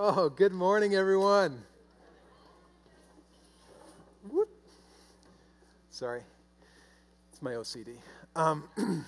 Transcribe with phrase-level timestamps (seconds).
[0.00, 1.60] Oh, good morning, everyone.
[4.30, 4.48] Whoop.
[5.90, 6.22] Sorry,
[7.32, 7.96] it's my OCD.
[8.36, 8.62] Um,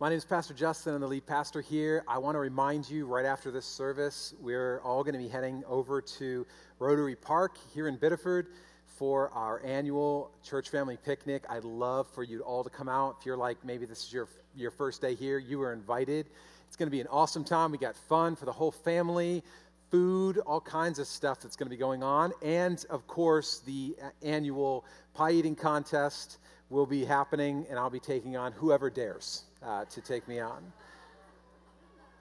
[0.00, 0.94] my name is Pastor Justin.
[0.94, 2.04] I'm the lead pastor here.
[2.08, 5.62] I want to remind you right after this service, we're all going to be heading
[5.68, 6.46] over to
[6.78, 8.46] Rotary Park here in Biddeford
[8.86, 11.44] for our annual church family picnic.
[11.50, 13.16] I'd love for you all to come out.
[13.20, 14.26] If you're like, maybe this is your,
[14.56, 16.28] your first day here, you are invited.
[16.74, 17.70] It's going to be an awesome time.
[17.70, 19.44] We got fun for the whole family,
[19.92, 22.32] food, all kinds of stuff that's going to be going on.
[22.42, 26.38] And of course, the annual pie eating contest
[26.70, 30.64] will be happening, and I'll be taking on whoever dares uh, to take me on.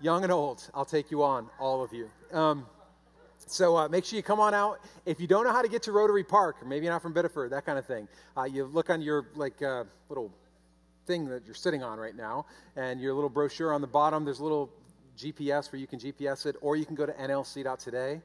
[0.01, 2.07] Young and old, I'll take you on, all of you.
[2.31, 2.67] Um,
[3.47, 4.81] so uh, make sure you come on out.
[5.07, 7.49] If you don't know how to get to Rotary Park, or maybe not from Biddeford,
[7.49, 8.07] that kind of thing,
[8.37, 10.31] uh, you look on your like uh, little
[11.05, 14.39] thing that you're sitting on right now, and your little brochure on the bottom, there's
[14.39, 14.69] a little
[15.17, 18.21] GPS where you can GPS it, or you can go to nlc.today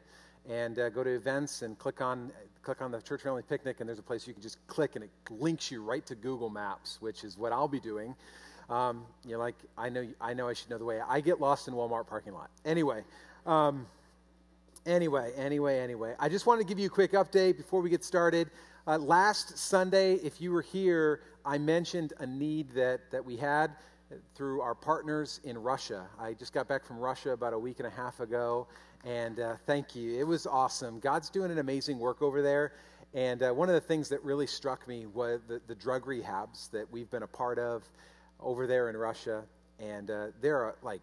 [0.49, 2.31] and uh, go to events and click on
[2.63, 5.05] click on the church family picnic, and there's a place you can just click, and
[5.05, 8.15] it links you right to Google Maps, which is what I'll be doing.
[8.69, 11.01] Um, you're like, I know, I know, I should know the way.
[11.09, 12.51] I get lost in Walmart parking lot.
[12.67, 13.05] Anyway.
[13.47, 13.87] Um,
[14.85, 18.05] anyway, anyway, anyway, I just wanted to give you a quick update before we get
[18.05, 18.51] started.
[18.89, 23.73] Uh, last Sunday, if you were here, I mentioned a need that, that we had
[24.35, 26.07] through our partners in Russia.
[26.19, 28.67] I just got back from Russia about a week and a half ago,
[29.05, 30.19] and uh, thank you.
[30.19, 31.01] It was awesome.
[31.01, 32.73] God's doing an amazing work over there.
[33.13, 36.71] And uh, one of the things that really struck me was the, the drug rehabs
[36.71, 37.87] that we've been a part of
[38.41, 39.43] over there in Russia.
[39.79, 41.03] And uh, there are like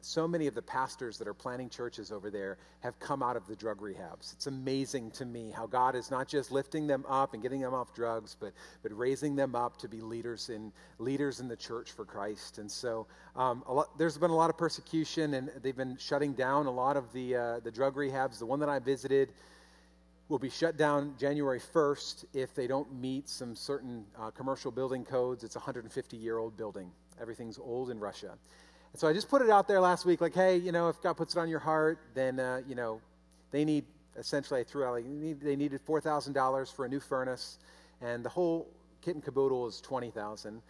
[0.00, 3.46] so many of the pastors that are planting churches over there have come out of
[3.46, 4.32] the drug rehabs.
[4.32, 7.74] It's amazing to me how God is not just lifting them up and getting them
[7.74, 11.92] off drugs, but but raising them up to be leaders in leaders in the church
[11.92, 12.58] for Christ.
[12.58, 16.66] And so um, lot, there's been a lot of persecution, and they've been shutting down
[16.66, 18.38] a lot of the uh, the drug rehabs.
[18.38, 19.32] The one that I visited
[20.28, 25.04] will be shut down January 1st if they don't meet some certain uh, commercial building
[25.04, 25.44] codes.
[25.44, 26.90] It's a 150 year old building.
[27.20, 28.36] Everything's old in Russia.
[28.96, 31.18] So I just put it out there last week, like, hey, you know, if God
[31.18, 33.02] puts it on your heart, then, uh, you know,
[33.50, 33.84] they need,
[34.16, 35.04] essentially, I threw out, like,
[35.42, 37.58] they needed $4,000 for a new furnace,
[38.00, 38.66] and the whole
[39.02, 40.62] kit and caboodle is 20000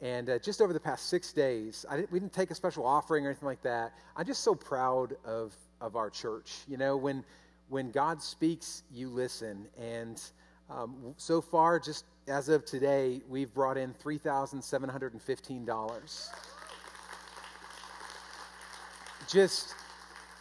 [0.00, 3.26] And uh, just over the past six days, didn't, we didn't take a special offering
[3.26, 3.94] or anything like that.
[4.16, 6.58] I'm just so proud of, of our church.
[6.68, 7.24] You know, when,
[7.68, 9.66] when God speaks, you listen.
[9.76, 10.22] And
[10.70, 16.30] um, so far, just as of today, we've brought in $3,715
[19.28, 19.74] just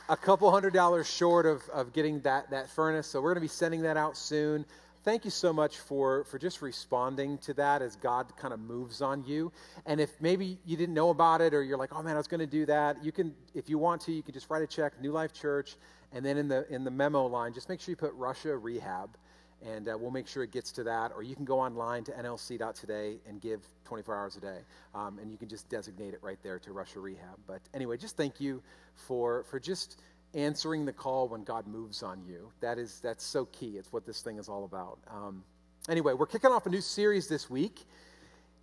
[0.10, 3.08] a couple hundred dollars short of, of getting that, that furnace.
[3.08, 4.66] So we're going to be sending that out soon.
[5.04, 9.02] Thank you so much for, for just responding to that as God kind of moves
[9.02, 9.52] on you.
[9.88, 12.28] And if maybe you didn't know about it or you're like, oh man, I was
[12.28, 14.68] going to do that, you can, if you want to, you can just write a
[14.68, 15.76] check, New Life Church,
[16.14, 19.18] and then in the, in the memo line, just make sure you put Russia Rehab
[19.66, 21.12] and uh, we'll make sure it gets to that.
[21.16, 24.60] Or you can go online to nlc.today and give 24 hours a day,
[24.96, 27.38] um, and you can just designate it right there to Russia Rehab.
[27.48, 28.62] But anyway, just thank you
[28.96, 30.02] for for just
[30.34, 32.52] answering the call when God moves on you.
[32.62, 33.78] That is that's so key.
[33.78, 35.00] It's what this thing is all about.
[35.10, 35.44] Um,
[35.90, 37.86] anyway, we're kicking off a new series this week,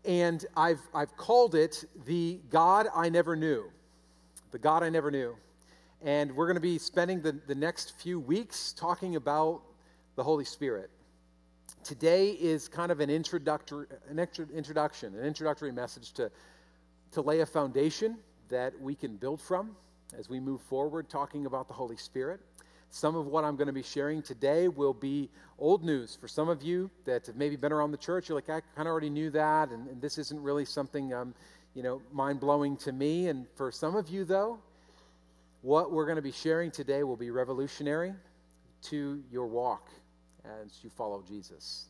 [0.05, 3.71] and I've I've called it the God I Never Knew,
[4.51, 5.37] the God I Never Knew.
[6.01, 9.63] And we're going to be spending the, the next few weeks talking about
[10.19, 10.91] the Holy Spirit.
[11.85, 14.19] Today is kind of an introductory, an
[14.53, 16.29] introduction, an introductory message to,
[17.13, 18.19] to lay a foundation
[18.49, 19.77] that we can build from
[20.19, 22.41] as we move forward talking about the Holy Spirit.
[22.91, 26.49] Some of what I'm going to be sharing today will be old news for some
[26.49, 28.29] of you that have maybe been around the church.
[28.29, 31.33] You're like, I kind of already knew that, and, and this isn't really something, um,
[31.75, 33.29] you know, mind blowing to me.
[33.29, 34.59] And for some of you, though,
[35.63, 38.15] what we're going to be sharing today will be revolutionary
[38.83, 39.89] to your walk
[40.65, 41.87] as you follow Jesus.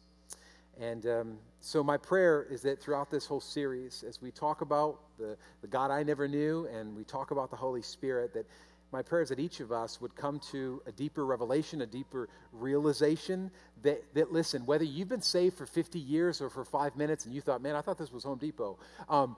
[0.80, 5.00] And um, so, my prayer is that throughout this whole series, as we talk about
[5.18, 8.46] the, the God I never knew and we talk about the Holy Spirit, that
[8.92, 12.28] my prayer is that each of us would come to a deeper revelation, a deeper
[12.52, 13.50] realization
[13.82, 17.34] that, that listen, whether you've been saved for 50 years or for five minutes and
[17.34, 18.78] you thought, man, I thought this was Home Depot,
[19.08, 19.36] um,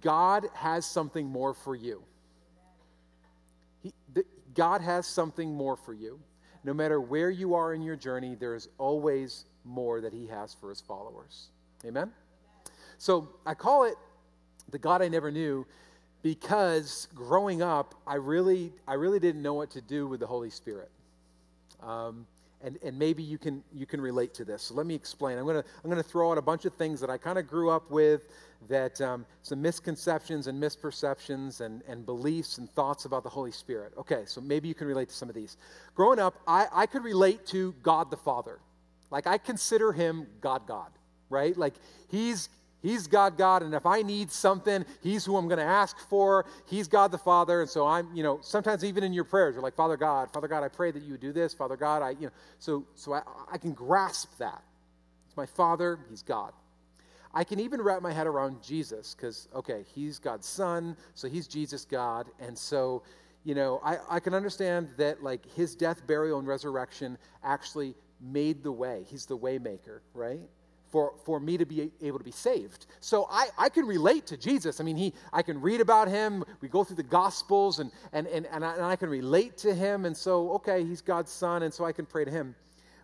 [0.00, 2.02] God has something more for you.
[3.82, 3.92] He,
[4.54, 6.18] God has something more for you
[6.64, 10.54] no matter where you are in your journey, there is always more that He has
[10.54, 11.48] for His followers.
[11.84, 12.10] Amen?
[12.98, 13.94] So I call it
[14.70, 15.66] the God I never knew
[16.22, 20.48] because growing up, I really, I really didn't know what to do with the Holy
[20.48, 20.90] Spirit.
[21.82, 22.26] Um,
[22.64, 24.62] and, and maybe you can you can relate to this.
[24.62, 25.38] So let me explain.
[25.38, 27.70] I'm gonna I'm gonna throw out a bunch of things that I kind of grew
[27.70, 28.22] up with,
[28.68, 33.92] that um, some misconceptions and misperceptions and, and beliefs and thoughts about the Holy Spirit.
[33.98, 35.56] Okay, so maybe you can relate to some of these.
[35.94, 38.58] Growing up, I, I could relate to God the Father.
[39.10, 40.90] Like I consider him God God,
[41.28, 41.56] right?
[41.56, 41.74] Like
[42.08, 42.48] he's
[42.84, 46.44] He's God, God, and if I need something, He's who I'm going to ask for.
[46.66, 49.62] He's God the Father, and so I'm, you know, sometimes even in your prayers, you're
[49.62, 51.54] like, Father God, Father God, I pray that you would do this.
[51.54, 54.62] Father God, I, you know, so so I, I can grasp that.
[55.26, 55.98] It's my Father.
[56.10, 56.52] He's God.
[57.32, 61.48] I can even wrap my head around Jesus because, okay, He's God's Son, so He's
[61.48, 63.02] Jesus God, and so
[63.44, 68.62] you know, I, I can understand that like His death, burial, and resurrection actually made
[68.62, 69.04] the way.
[69.08, 70.40] He's the waymaker, right?
[70.94, 72.86] For, for me to be able to be saved.
[73.00, 74.80] So I, I can relate to Jesus.
[74.80, 76.44] I mean, he, I can read about him.
[76.60, 79.74] We go through the Gospels, and, and, and, and, I, and I can relate to
[79.74, 80.04] him.
[80.04, 82.54] And so, okay, he's God's son, and so I can pray to him.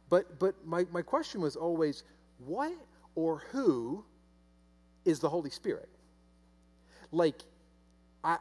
[0.08, 2.04] But, but my, my question was always
[2.46, 2.70] what
[3.16, 4.04] or who
[5.04, 5.88] is the Holy Spirit?
[7.10, 7.42] Like,
[8.22, 8.38] I,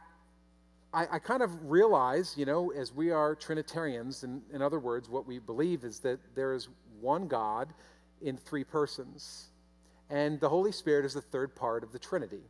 [0.94, 5.08] I, I, kind of realize, you know, as we are Trinitarians, in, in other words,
[5.08, 6.68] what we believe is that there is
[7.00, 7.74] one God
[8.22, 9.46] in three persons.
[10.08, 12.42] And the Holy Spirit is the third part of the Trinity.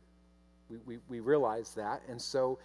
[0.69, 2.01] We, we, we realize that.
[2.09, 2.59] And so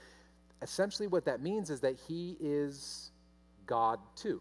[0.63, 3.11] essentially, what that means is that He is
[3.67, 4.41] God too.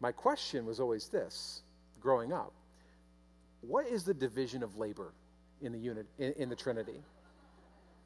[0.00, 1.62] My question was always this
[2.00, 2.52] growing up
[3.62, 5.12] what is the division of labor
[5.62, 7.00] in the unit in, in the Trinity?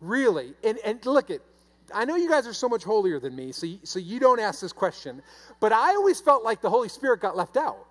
[0.00, 0.54] Really?
[0.62, 1.40] And, and look at
[1.92, 4.38] I know you guys are so much holier than me, so you, so you don't
[4.38, 5.22] ask this question,
[5.58, 7.87] but I always felt like the Holy Spirit got left out.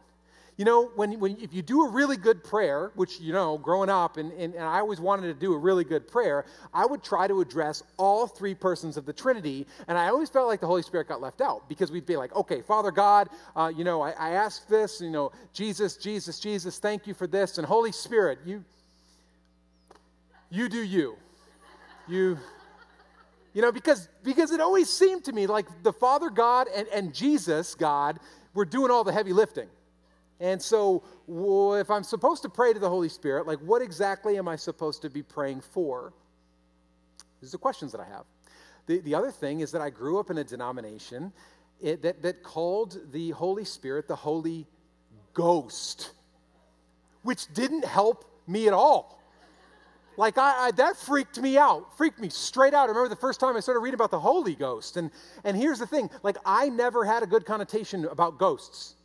[0.57, 3.91] You know, when, when if you do a really good prayer, which, you know, growing
[3.91, 7.03] up, and, and, and I always wanted to do a really good prayer, I would
[7.03, 10.65] try to address all three persons of the Trinity, and I always felt like the
[10.65, 14.01] Holy Spirit got left out because we'd be like, okay, Father God, uh, you know,
[14.01, 17.91] I, I ask this, you know, Jesus, Jesus, Jesus, thank you for this, and Holy
[17.91, 18.63] Spirit, you,
[20.49, 21.17] you do you.
[22.07, 22.39] You,
[23.53, 27.13] you know, because, because it always seemed to me like the Father God and, and
[27.13, 28.19] Jesus God
[28.55, 29.67] were doing all the heavy lifting.
[30.39, 34.47] And so, if I'm supposed to pray to the Holy Spirit, like what exactly am
[34.47, 36.13] I supposed to be praying for?
[37.41, 38.25] These are the questions that I have.
[38.85, 41.31] The, the other thing is that I grew up in a denomination
[41.81, 44.65] it, that, that called the Holy Spirit the Holy
[45.33, 46.11] Ghost,
[47.23, 49.21] which didn't help me at all.
[50.17, 52.85] Like, I, I, that freaked me out, freaked me straight out.
[52.85, 54.97] I remember the first time I started reading about the Holy Ghost.
[54.97, 55.11] And,
[55.43, 58.95] and here's the thing like, I never had a good connotation about ghosts.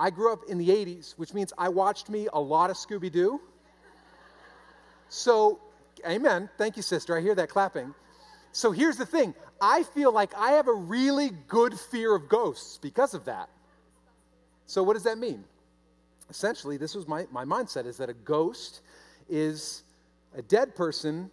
[0.00, 3.12] I grew up in the 80s, which means I watched me a lot of Scooby
[3.12, 3.38] Doo.
[5.10, 5.60] So,
[6.08, 6.48] amen.
[6.56, 7.14] Thank you, sister.
[7.14, 7.94] I hear that clapping.
[8.52, 12.78] So here's the thing I feel like I have a really good fear of ghosts
[12.78, 13.50] because of that.
[14.64, 15.44] So, what does that mean?
[16.30, 18.80] Essentially, this was my, my mindset is that a ghost
[19.28, 19.82] is
[20.34, 21.30] a dead person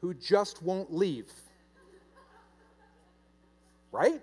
[0.00, 1.30] who just won't leave.
[3.92, 4.20] Right?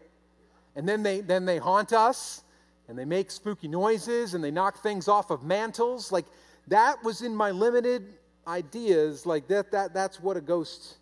[0.75, 2.44] And then they, then they haunt us
[2.88, 6.12] and they make spooky noises and they knock things off of mantles.
[6.12, 6.25] Like
[6.68, 8.13] that was in my limited
[8.48, 9.25] ideas.
[9.25, 10.98] Like that, that that's what a ghost,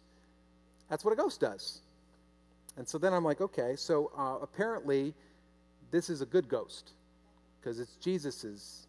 [0.89, 1.81] that's what a ghost does.
[2.77, 5.13] And so then I'm like, okay, so uh, apparently
[5.91, 6.91] this is a good ghost
[7.59, 8.87] because it's Jesus's.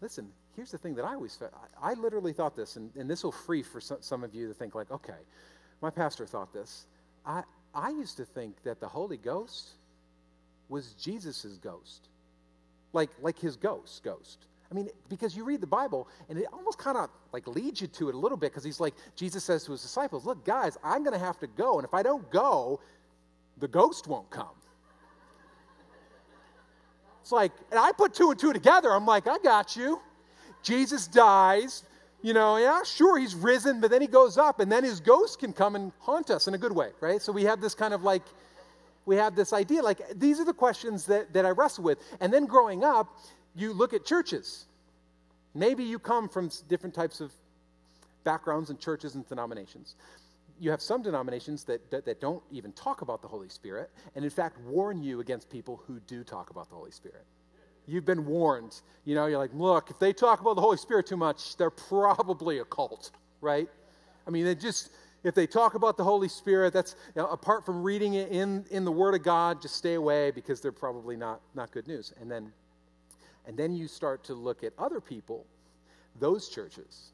[0.00, 1.52] Listen, here's the thing that I always felt.
[1.80, 4.48] I, I literally thought this, and, and this will free for some, some of you
[4.48, 5.14] to think like, okay,
[5.80, 6.84] my pastor thought this.
[7.24, 7.44] I,
[7.74, 9.70] I used to think that the Holy Ghost
[10.68, 12.08] was Jesus's ghost
[12.94, 14.46] like, like his ghost, ghost.
[14.70, 17.86] I mean, because you read the Bible and it almost kind of like leads you
[17.86, 20.78] to it a little bit because he's like, Jesus says to his disciples, Look, guys,
[20.82, 21.78] I'm going to have to go.
[21.78, 22.80] And if I don't go,
[23.58, 24.48] the ghost won't come.
[27.22, 28.90] It's like, and I put two and two together.
[28.92, 30.00] I'm like, I got you.
[30.62, 31.84] Jesus dies.
[32.20, 35.40] You know, yeah, sure, he's risen, but then he goes up, and then his ghost
[35.40, 37.20] can come and haunt us in a good way, right?
[37.20, 38.22] So we have this kind of like,
[39.06, 41.98] we have this idea like these are the questions that, that I wrestle with.
[42.20, 43.18] And then growing up,
[43.54, 44.66] you look at churches.
[45.54, 47.32] Maybe you come from different types of
[48.24, 49.94] backgrounds and churches and denominations.
[50.60, 54.24] You have some denominations that, that, that don't even talk about the Holy Spirit, and
[54.24, 57.24] in fact, warn you against people who do talk about the Holy Spirit.
[57.86, 58.80] You've been warned.
[59.04, 61.70] You know, you're like, look, if they talk about the Holy Spirit too much, they're
[61.70, 63.68] probably a cult, right?
[64.26, 64.90] I mean, they just,
[65.24, 68.64] if they talk about the Holy Spirit, that's you know, apart from reading it in,
[68.70, 72.12] in the Word of God, just stay away because they're probably not, not good news.
[72.20, 72.52] And then,
[73.46, 75.46] and then you start to look at other people,
[76.20, 77.10] those churches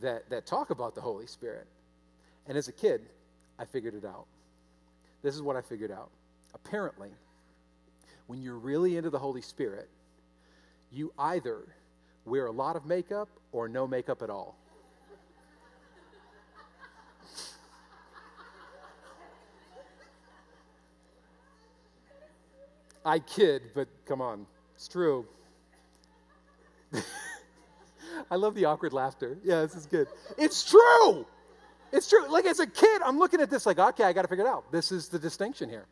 [0.00, 1.66] that, that talk about the Holy Spirit.
[2.48, 3.02] And as a kid,
[3.58, 4.26] I figured it out.
[5.22, 6.10] This is what I figured out.
[6.52, 7.10] Apparently,
[8.26, 9.88] when you're really into the Holy Spirit,
[10.90, 11.62] you either
[12.24, 14.56] wear a lot of makeup or no makeup at all.
[23.04, 25.26] I kid, but come on, it's true.
[28.30, 29.38] I love the awkward laughter.
[29.42, 30.08] Yeah, this is good.
[30.36, 31.26] It's true.
[31.92, 32.28] It's true.
[32.28, 34.48] Like as a kid, I'm looking at this like, okay, I got to figure it
[34.48, 34.70] out.
[34.70, 35.86] This is the distinction here.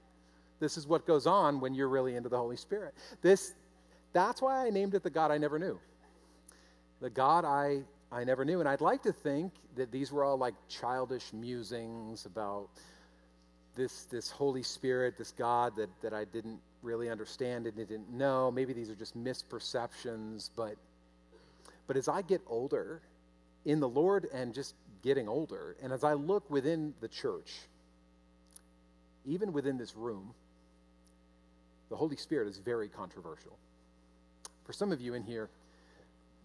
[0.61, 2.95] This is what goes on when you're really into the Holy Spirit.
[3.23, 3.55] This,
[4.12, 5.79] that's why I named it the God I never knew.
[7.00, 8.61] The God I, I never knew.
[8.61, 12.69] And I'd like to think that these were all like childish musings about
[13.77, 18.11] this, this Holy Spirit, this God that, that I didn't really understand and they didn't
[18.11, 18.50] know.
[18.50, 20.76] Maybe these are just misperceptions, but
[21.87, 23.00] but as I get older
[23.64, 27.50] in the Lord and just getting older, and as I look within the church,
[29.25, 30.35] even within this room,
[31.88, 33.56] the Holy Spirit is very controversial.
[34.64, 35.49] For some of you in here,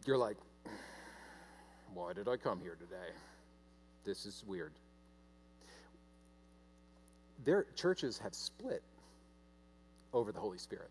[0.05, 0.37] you're like,
[1.93, 3.11] why did I come here today?
[4.05, 4.71] This is weird.
[7.43, 8.81] Their churches have split
[10.13, 10.89] over the Holy Spirit.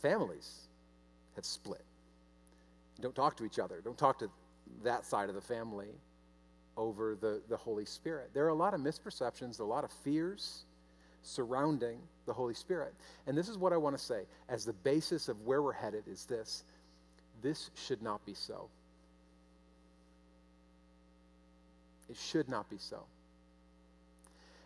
[0.00, 0.60] Families
[1.34, 1.84] have split.
[3.00, 3.80] Don't talk to each other.
[3.82, 4.30] Don't talk to
[4.84, 5.88] that side of the family
[6.76, 8.30] over the, the Holy Spirit.
[8.34, 10.64] There are a lot of misperceptions, a lot of fears
[11.22, 12.94] surrounding the Holy Spirit.
[13.26, 16.04] And this is what I want to say as the basis of where we're headed
[16.06, 16.64] is this
[17.42, 18.68] this should not be so.
[22.08, 23.00] It should not be so.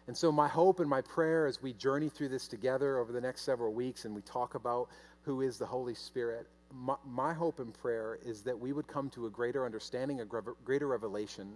[0.08, 3.20] And so, my hope and my prayer as we journey through this together over the
[3.20, 4.88] next several weeks and we talk about
[5.22, 9.10] who is the Holy Spirit, my, my hope and prayer is that we would come
[9.10, 10.24] to a greater understanding, a
[10.64, 11.52] greater revelation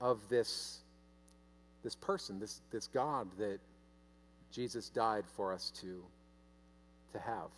[0.00, 0.78] of this,
[1.82, 3.58] this person, this, this God that
[4.52, 6.04] Jesus died for us to,
[7.12, 7.50] to have.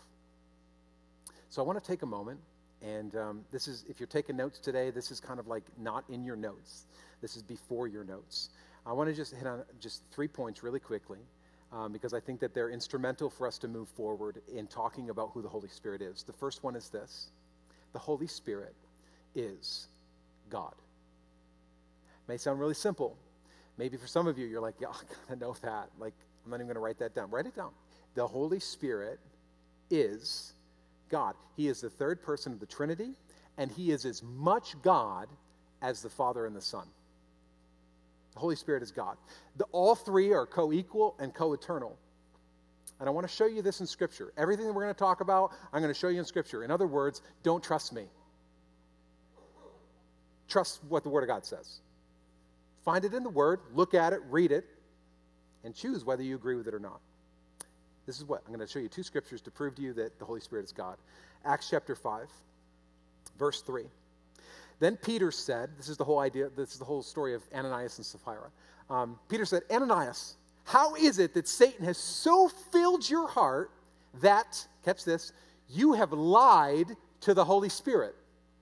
[1.51, 2.41] So I want to take a moment,
[2.81, 6.05] and um, this is, if you're taking notes today, this is kind of like not
[6.09, 6.87] in your notes.
[7.21, 8.49] This is before your notes.
[8.87, 11.19] I want to just hit on just three points really quickly
[11.73, 15.31] um, because I think that they're instrumental for us to move forward in talking about
[15.35, 16.23] who the Holy Spirit is.
[16.23, 17.31] The first one is this
[17.93, 18.75] the Holy Spirit
[19.35, 19.89] is
[20.51, 20.75] God.
[22.29, 23.17] May sound really simple.
[23.79, 25.91] Maybe for some of you, you're like, yeah, I gotta know that.
[25.99, 26.15] Like,
[26.45, 27.31] I'm not even gonna write that down.
[27.31, 27.71] Write it down.
[28.15, 29.19] The Holy Spirit
[29.91, 30.53] is
[31.11, 31.35] God.
[31.57, 33.15] He is the third person of the Trinity,
[33.59, 35.29] and He is as much God
[35.83, 36.87] as the Father and the Son.
[38.37, 39.17] The Holy Spirit is God.
[39.57, 41.97] The, all three are co equal and co eternal.
[43.01, 44.31] And I want to show you this in Scripture.
[44.37, 46.63] Everything that we're going to talk about, I'm going to show you in Scripture.
[46.63, 48.05] In other words, don't trust me.
[50.49, 51.81] Trust what the Word of God says.
[52.85, 54.67] Find it in the Word, look at it, read it,
[55.65, 57.01] and choose whether you agree with it or not.
[58.05, 60.19] This is what I'm going to show you two scriptures to prove to you that
[60.19, 60.97] the Holy Spirit is God.
[61.47, 62.29] Acts chapter 5,
[63.39, 63.85] verse 3.
[64.79, 67.99] Then Peter said, This is the whole idea, this is the whole story of Ananias
[67.99, 68.51] and Sapphira.
[68.91, 73.71] Um, Peter said, Ananias, how is it that Satan has so filled your heart
[74.21, 75.33] that, catch this,
[75.69, 78.15] you have lied to the Holy Spirit?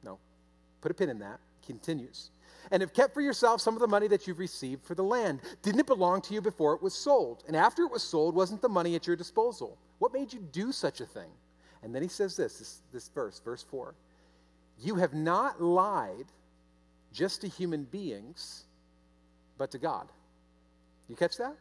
[0.02, 0.18] No,
[0.80, 1.40] put a pin in that.
[1.66, 2.30] Continues.
[2.71, 5.40] And have kept for yourself some of the money that you've received for the land.
[5.62, 7.42] Didn't it belong to you before it was sold?
[7.47, 9.78] And after it was sold, wasn't the money at your disposal?
[9.99, 11.30] What made you do such a thing?
[11.83, 13.94] And then he says this, this, this verse, verse 4.
[14.81, 16.26] You have not lied
[17.12, 18.64] just to human beings,
[19.57, 20.09] but to God.
[21.09, 21.54] You catch that?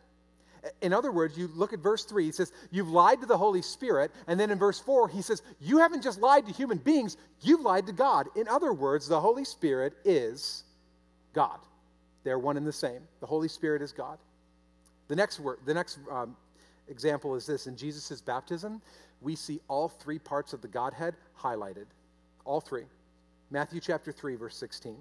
[0.82, 3.62] In other words, you look at verse 3, he says, You've lied to the Holy
[3.62, 4.12] Spirit.
[4.28, 7.62] And then in verse 4, he says, You haven't just lied to human beings, you've
[7.62, 8.28] lied to God.
[8.36, 10.64] In other words, the Holy Spirit is
[11.34, 11.60] God.
[12.24, 13.02] They're one and the same.
[13.20, 14.18] The Holy Spirit is God.
[15.10, 16.38] The next word, the next um,
[16.88, 18.82] example is this in Jesus' baptism,
[19.22, 21.86] we see all three parts of the Godhead highlighted.
[22.46, 22.84] All three.
[23.54, 24.96] Matthew chapter 3, verse 16.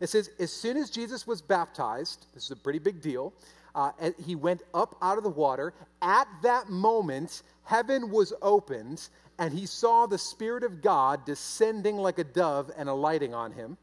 [0.00, 3.34] It says, As soon as Jesus was baptized, this is a pretty big deal,
[3.74, 3.92] uh,
[4.24, 5.74] he went up out of the water.
[6.00, 12.18] At that moment, heaven was opened, and he saw the Spirit of God descending like
[12.18, 13.76] a dove and alighting on him.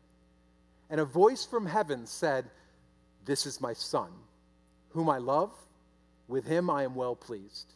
[0.90, 2.46] And a voice from heaven said,
[3.26, 4.10] This is my Son,
[4.90, 5.52] whom I love.
[6.28, 7.74] With him I am well pleased.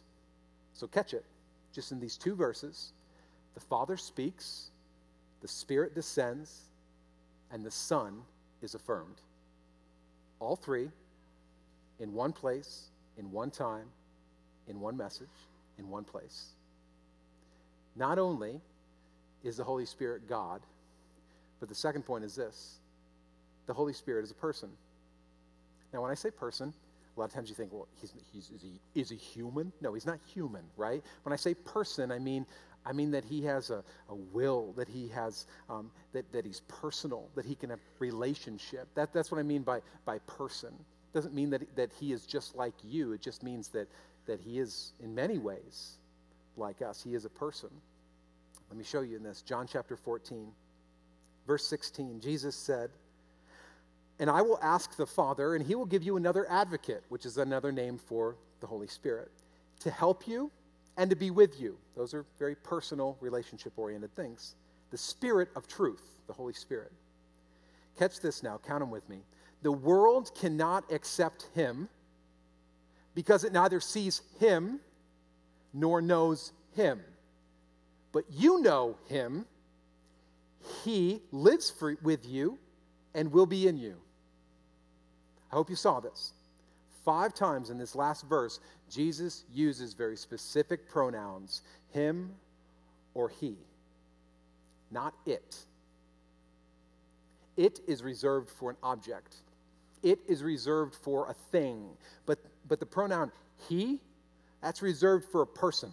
[0.74, 1.24] So catch it,
[1.72, 2.92] just in these two verses.
[3.54, 4.71] The Father speaks,
[5.42, 6.62] the Spirit descends,
[7.50, 8.22] and the Son
[8.62, 9.20] is affirmed.
[10.40, 10.88] All three
[12.00, 13.86] in one place, in one time,
[14.68, 15.28] in one message,
[15.78, 16.52] in one place.
[17.96, 18.60] Not only
[19.44, 20.60] is the Holy Spirit God,
[21.60, 22.78] but the second point is this
[23.66, 24.70] the Holy Spirit is a person.
[25.92, 26.72] Now, when I say person,
[27.16, 29.70] A lot of times you think, well, he's, he's, is, he, is he human?
[29.80, 31.02] No, he's not human, right?
[31.24, 32.46] When I say person, I mean,
[32.84, 36.60] I mean that he has a, a will, that he has, um, that, that he's
[36.68, 38.88] personal, that he can have relationship.
[38.94, 40.72] That, that's what I mean by, by person.
[41.12, 43.12] Doesn't mean that, that he is just like you.
[43.12, 43.88] It just means that,
[44.26, 45.92] that he is, in many ways,
[46.56, 47.02] like us.
[47.02, 47.70] He is a person.
[48.68, 49.42] Let me show you in this.
[49.42, 50.48] John chapter 14,
[51.46, 52.20] verse 16.
[52.20, 52.90] Jesus said,
[54.18, 57.38] and I will ask the Father, and he will give you another advocate, which is
[57.38, 59.30] another name for the Holy Spirit,
[59.80, 60.50] to help you
[60.96, 61.76] and to be with you.
[61.96, 64.54] Those are very personal, relationship oriented things.
[64.90, 66.92] The Spirit of truth, the Holy Spirit.
[67.98, 69.18] Catch this now, count them with me.
[69.62, 71.88] The world cannot accept him
[73.14, 74.80] because it neither sees him
[75.72, 77.00] nor knows him.
[78.12, 79.46] But you know him,
[80.84, 82.58] he lives for, with you
[83.14, 83.96] and will be in you.
[85.50, 86.32] I hope you saw this.
[87.04, 92.30] Five times in this last verse, Jesus uses very specific pronouns him
[93.14, 93.56] or he,
[94.90, 95.56] not it.
[97.56, 99.36] It is reserved for an object,
[100.02, 101.88] it is reserved for a thing.
[102.26, 103.32] But, but the pronoun
[103.68, 104.00] he,
[104.60, 105.92] that's reserved for a person.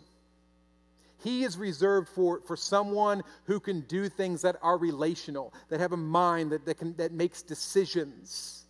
[1.23, 5.91] He is reserved for, for someone who can do things that are relational, that have
[5.91, 8.63] a mind, that, that, can, that makes decisions.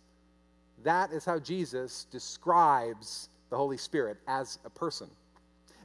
[0.82, 5.08] That is how Jesus describes the Holy Spirit as a person.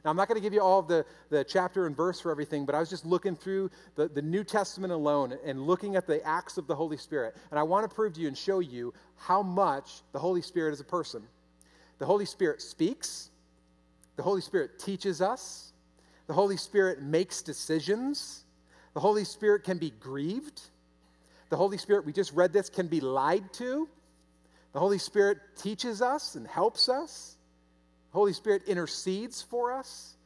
[0.04, 2.64] Now, I'm not going to give you all the, the chapter and verse for everything,
[2.64, 6.24] but I was just looking through the, the New Testament alone and looking at the
[6.24, 7.36] acts of the Holy Spirit.
[7.50, 10.72] And I want to prove to you and show you how much the Holy Spirit
[10.74, 11.24] is a person.
[11.98, 13.30] The Holy Spirit speaks,
[14.14, 15.72] the Holy Spirit teaches us,
[16.28, 18.44] the Holy Spirit makes decisions,
[18.94, 20.60] the Holy Spirit can be grieved.
[21.48, 23.88] The Holy Spirit, we just read this, can be lied to.
[24.76, 27.38] The Holy Spirit teaches us and helps us.
[28.12, 30.16] The Holy Spirit intercedes for us.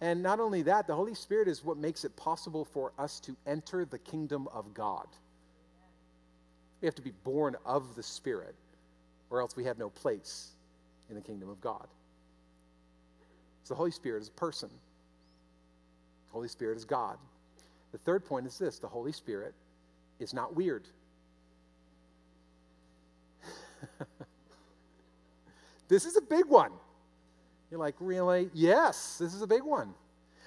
[0.00, 3.36] And not only that, the Holy Spirit is what makes it possible for us to
[3.46, 5.06] enter the kingdom of God.
[6.80, 8.54] We have to be born of the Spirit,
[9.28, 10.52] or else we have no place
[11.10, 11.86] in the kingdom of God.
[13.64, 17.18] So the Holy Spirit is a person, the Holy Spirit is God.
[17.92, 19.52] The third point is this the Holy Spirit
[20.20, 20.88] is not weird.
[25.88, 26.72] this is a big one.
[27.70, 28.50] You're like, really?
[28.54, 29.94] Yes, this is a big one.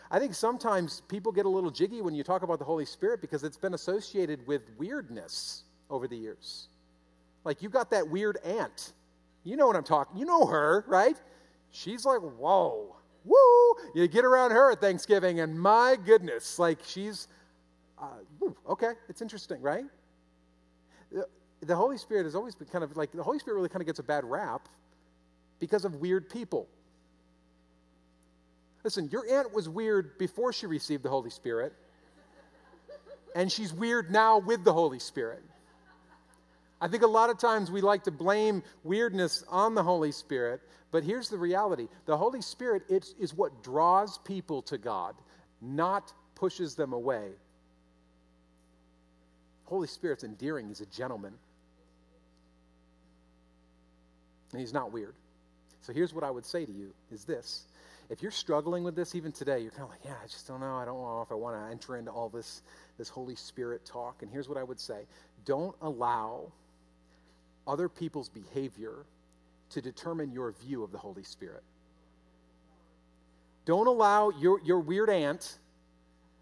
[0.10, 3.22] I think sometimes people get a little jiggy when you talk about the Holy Spirit
[3.22, 6.68] because it's been associated with weirdness over the years.
[7.44, 8.94] Like, you got that weird aunt.
[9.44, 10.18] You know what I'm talking.
[10.18, 11.20] You know her, right?
[11.72, 13.76] She's like, whoa, woo.
[13.96, 17.28] You get around her at Thanksgiving, and my goodness, like she's,
[18.00, 19.86] uh, okay, it's interesting, right?
[21.62, 23.86] The Holy Spirit has always been kind of like the Holy Spirit really kind of
[23.86, 24.68] gets a bad rap
[25.60, 26.68] because of weird people.
[28.84, 31.74] Listen, your aunt was weird before she received the Holy Spirit,
[33.36, 35.44] and she's weird now with the Holy Spirit.
[36.82, 40.62] I think a lot of times we like to blame weirdness on the Holy Spirit,
[40.90, 45.16] but here's the reality the Holy Spirit is, is what draws people to God,
[45.62, 47.30] not pushes them away.
[49.66, 51.34] Holy Spirit's endearing, he's a gentleman.
[54.52, 55.16] And he's not weird.
[55.82, 57.66] So here's what I would say to you is this.
[58.10, 60.60] If you're struggling with this even today, you're kind of like, yeah, I just don't
[60.60, 60.76] know.
[60.76, 62.62] I don't know if I want to enter into all this,
[62.98, 64.22] this Holy Spirit talk.
[64.22, 65.06] And here's what I would say
[65.46, 66.52] don't allow
[67.66, 69.06] other people's behavior
[69.70, 71.64] to determine your view of the Holy Spirit.
[73.66, 75.58] Don't allow your, your weird aunt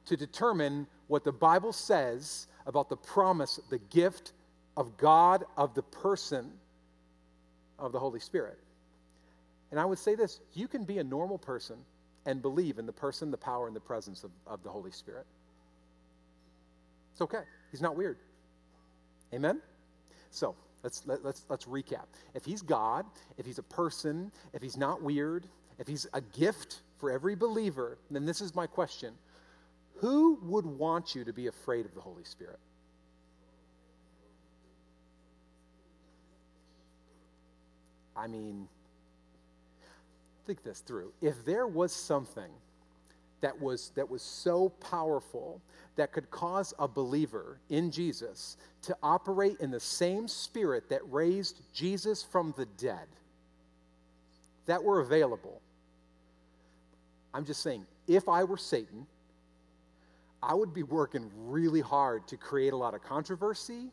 [0.05, 4.31] to determine what the Bible says about the promise, the gift
[4.75, 6.51] of God, of the person
[7.79, 8.59] of the Holy Spirit.
[9.71, 11.77] And I would say this you can be a normal person
[12.25, 15.25] and believe in the person, the power, and the presence of, of the Holy Spirit.
[17.13, 17.43] It's okay.
[17.71, 18.17] He's not weird.
[19.33, 19.61] Amen?
[20.31, 22.05] So let's, let, let's, let's recap.
[22.33, 23.05] If he's God,
[23.37, 25.45] if he's a person, if he's not weird,
[25.79, 29.13] if he's a gift for every believer, then this is my question
[29.97, 32.59] Who would want you to be afraid of the Holy Spirit?
[38.19, 38.67] I mean,
[40.45, 41.13] think this through.
[41.21, 42.51] If there was something
[43.41, 45.61] that was, that was so powerful
[45.95, 51.61] that could cause a believer in Jesus to operate in the same spirit that raised
[51.73, 53.07] Jesus from the dead,
[54.65, 55.61] that were available,
[57.33, 59.05] I'm just saying, if I were Satan,
[60.41, 63.91] I would be working really hard to create a lot of controversy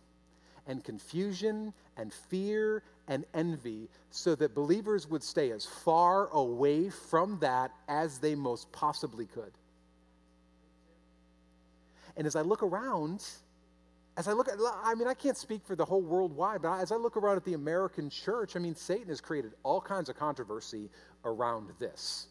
[0.67, 7.39] and confusion and fear and envy so that believers would stay as far away from
[7.41, 9.53] that as they most possibly could.
[12.17, 13.25] And as I look around,
[14.17, 16.91] as I look at, I mean, I can't speak for the whole worldwide, but as
[16.91, 20.17] I look around at the American church, I mean, Satan has created all kinds of
[20.17, 20.89] controversy
[21.25, 22.29] around this.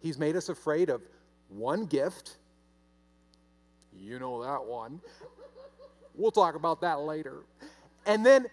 [0.00, 1.02] He's made us afraid of
[1.48, 2.36] one gift.
[3.96, 5.00] You know that one.
[6.16, 7.44] We'll talk about that later.
[8.04, 8.46] And then,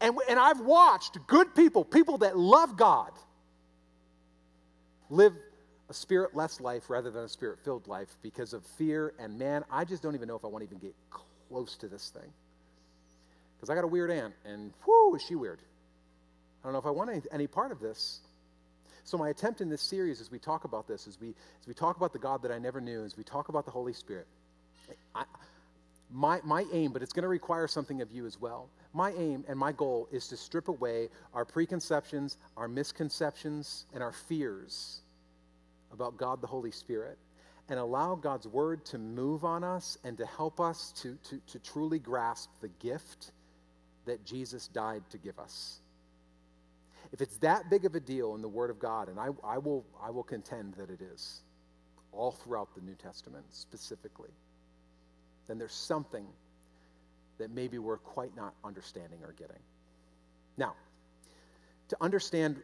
[0.00, 3.10] and, and I've watched good people, people that love God,
[5.10, 5.32] live
[5.88, 9.14] a spirit less life rather than a spirit filled life because of fear.
[9.18, 11.88] And man, I just don't even know if I want to even get close to
[11.88, 12.30] this thing.
[13.56, 15.58] Because I got a weird aunt, and whoo, is she weird.
[16.62, 18.20] I don't know if I want any, any part of this.
[19.02, 21.30] So my attempt in this series as we talk about this, as we,
[21.60, 23.70] as we talk about the God that I never knew, as we talk about the
[23.70, 24.26] Holy Spirit,
[25.14, 25.24] I,
[26.10, 28.68] my, my aim, but it's going to require something of you as well.
[28.94, 34.12] My aim and my goal is to strip away our preconceptions, our misconceptions, and our
[34.12, 35.00] fears
[35.92, 37.18] about God the Holy Spirit
[37.68, 41.58] and allow God's word to move on us and to help us to, to, to
[41.58, 43.32] truly grasp the gift
[44.06, 45.80] that Jesus died to give us.
[47.12, 49.58] If it's that big of a deal in the Word of God, and I, I,
[49.58, 51.40] will, I will contend that it is,
[52.12, 54.30] all throughout the New Testament specifically,
[55.48, 56.26] then there's something
[57.38, 59.60] that maybe we're quite not understanding or getting.
[60.56, 60.74] Now,
[61.88, 62.56] to understand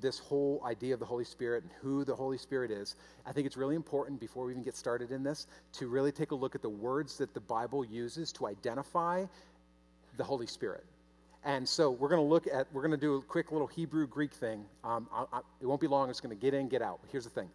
[0.00, 3.46] this whole idea of the Holy Spirit and who the Holy Spirit is, I think
[3.46, 6.54] it's really important before we even get started in this to really take a look
[6.54, 9.24] at the words that the Bible uses to identify
[10.16, 10.84] the Holy Spirit.
[11.44, 14.06] And so we're going to look at, we're going to do a quick little Hebrew
[14.06, 14.64] Greek thing.
[14.82, 16.98] Um, I, I, it won't be long, it's going to get in, get out.
[17.12, 17.48] Here's the thing.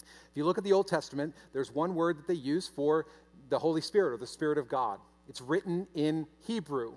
[0.00, 3.06] If you look at the Old Testament, there's one word that they use for
[3.48, 4.98] the Holy Spirit or the Spirit of God.
[5.28, 6.94] It's written in Hebrew.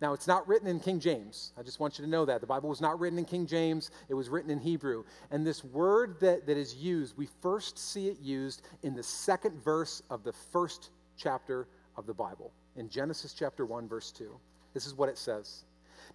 [0.00, 1.52] Now, it's not written in King James.
[1.58, 2.40] I just want you to know that.
[2.40, 5.04] The Bible was not written in King James, it was written in Hebrew.
[5.30, 9.62] And this word that, that is used, we first see it used in the second
[9.62, 14.30] verse of the first chapter of the Bible, in Genesis chapter 1, verse 2.
[14.72, 15.64] This is what it says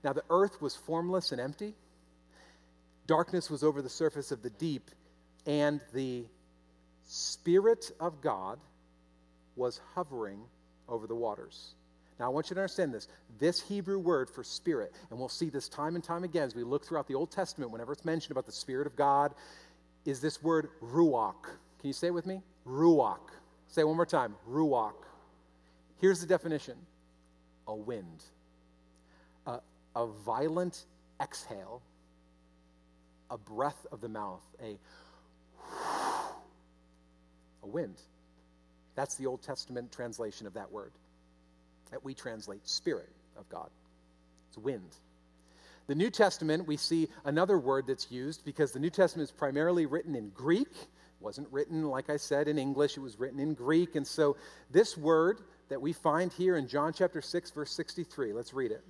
[0.04, 1.74] Now, the earth was formless and empty,
[3.06, 4.92] darkness was over the surface of the deep,
[5.46, 6.24] and the
[7.06, 8.60] Spirit of God
[9.56, 10.40] was hovering
[10.88, 11.76] over the waters.
[12.20, 13.08] Now, I want you to understand this.
[13.40, 16.64] This Hebrew word for spirit, and we'll see this time and time again as we
[16.64, 19.34] look throughout the Old Testament, whenever it's mentioned about the Spirit of God,
[20.06, 21.44] is this word ruach.
[21.80, 22.42] Can you say it with me?
[22.68, 23.30] Ruach.
[23.68, 24.36] Say it one more time.
[24.50, 24.94] Ruach.
[26.00, 26.78] Here's the definition
[27.68, 28.24] a wind,
[29.48, 29.60] a,
[29.96, 30.86] a violent
[31.22, 31.82] exhale,
[33.30, 34.78] a breath of the mouth, a,
[37.64, 37.96] a wind.
[38.96, 40.92] That's the Old Testament translation of that word
[41.92, 43.70] that we translate Spirit of God.
[44.50, 44.96] It's wind.
[45.88, 49.86] The New Testament, we see another word that's used because the New Testament is primarily
[49.86, 50.72] written in Greek.
[50.72, 50.88] It
[51.20, 53.96] wasn't written, like I said, in English, it was written in Greek.
[53.96, 54.38] And so
[54.72, 58.84] this word that we find here in John chapter 6, verse 63, let's read it.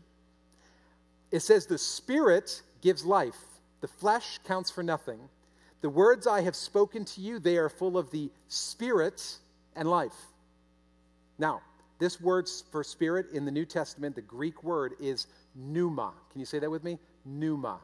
[1.32, 3.39] It says, The Spirit gives life,
[3.82, 5.20] the flesh counts for nothing.
[5.82, 9.39] The words I have spoken to you, they are full of the Spirit
[9.75, 10.15] and life.
[11.38, 11.62] Now,
[11.99, 16.13] this word for spirit in the New Testament, the Greek word is pneuma.
[16.31, 16.99] Can you say that with me?
[17.25, 17.79] Pneuma.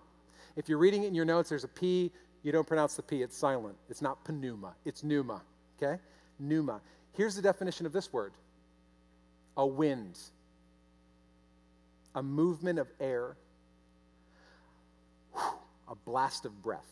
[0.56, 2.12] If you're reading it in your notes, there's a P.
[2.44, 3.76] You don't pronounce the P, it's silent.
[3.90, 5.42] It's not pneuma, it's pneuma.
[5.82, 6.02] Okay?
[6.40, 6.82] Pneuma.
[7.14, 8.34] Here's the definition of this word
[9.58, 10.18] a wind,
[12.16, 13.36] a movement of air,
[15.36, 16.88] a blast of breath.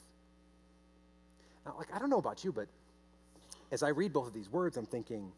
[1.65, 2.67] Now, like, I don't know about you, but
[3.71, 5.32] as I read both of these words, I'm thinking,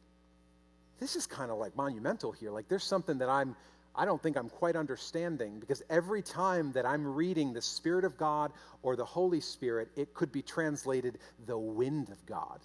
[0.99, 2.51] this is kind of like monumental here.
[2.51, 3.55] Like there's something that I'm
[3.95, 8.17] I don't think I'm quite understanding because every time that I'm reading the Spirit of
[8.17, 12.59] God or the Holy Spirit, it could be translated the wind of God,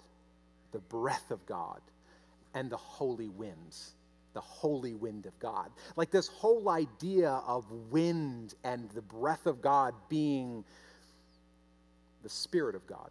[0.71, 1.81] the breath of God,
[2.53, 3.95] and the holy winds,
[4.33, 5.71] the holy wind of God.
[5.97, 10.63] Like this whole idea of wind and the breath of God being
[12.23, 13.09] the Spirit of God.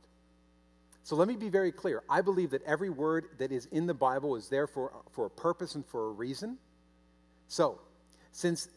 [1.04, 2.02] So let me be very clear.
[2.08, 5.30] I believe that every word that is in the Bible is there for, for a
[5.30, 6.56] purpose and for a reason.
[7.46, 7.78] So,
[8.32, 8.68] since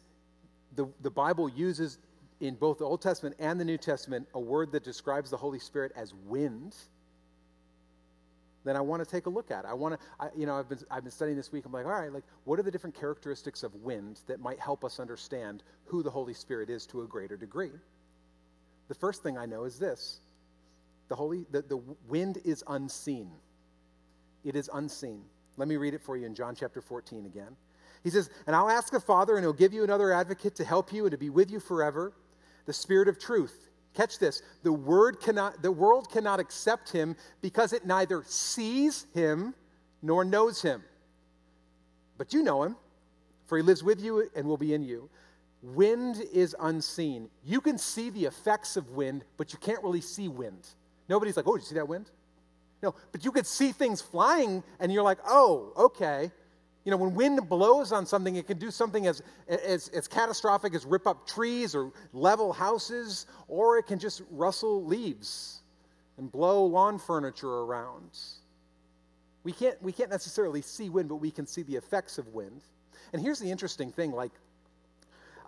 [0.75, 1.97] the, the Bible uses
[2.41, 5.57] in both the Old Testament and the New Testament a word that describes the Holy
[5.57, 6.75] Spirit as wind,
[8.65, 9.67] then I want to take a look at it.
[9.69, 11.65] I want to, I, you know, I've been, I've been studying this week.
[11.65, 14.83] I'm like, all right, like, what are the different characteristics of wind that might help
[14.83, 17.71] us understand who the Holy Spirit is to a greater degree?
[18.89, 20.19] The first thing I know is this
[21.09, 23.31] the, holy, the, the wind is unseen.
[24.43, 25.23] It is unseen.
[25.57, 27.55] Let me read it for you in John chapter 14 again.
[28.03, 30.93] He says, And I'll ask the Father, and he'll give you another advocate to help
[30.93, 32.13] you and to be with you forever,
[32.65, 33.67] the Spirit of truth.
[33.93, 34.43] Catch this.
[34.61, 39.55] The word cannot the world cannot accept him because it neither sees him
[40.03, 40.83] nor knows him.
[42.19, 42.75] But you know him,
[43.47, 45.09] for he lives with you and will be in you.
[45.63, 47.29] Wind is unseen.
[47.43, 50.67] You can see the effects of wind, but you can't really see wind.
[51.09, 52.09] Nobody's like, oh, did you see that wind?
[52.83, 56.31] No, but you could see things flying, and you're like, oh, okay.
[56.85, 60.73] You know, when wind blows on something, it can do something as, as, as catastrophic
[60.73, 65.61] as rip up trees or level houses, or it can just rustle leaves
[66.17, 68.17] and blow lawn furniture around.
[69.43, 72.61] We can't, we can't necessarily see wind, but we can see the effects of wind.
[73.13, 74.31] And here's the interesting thing like,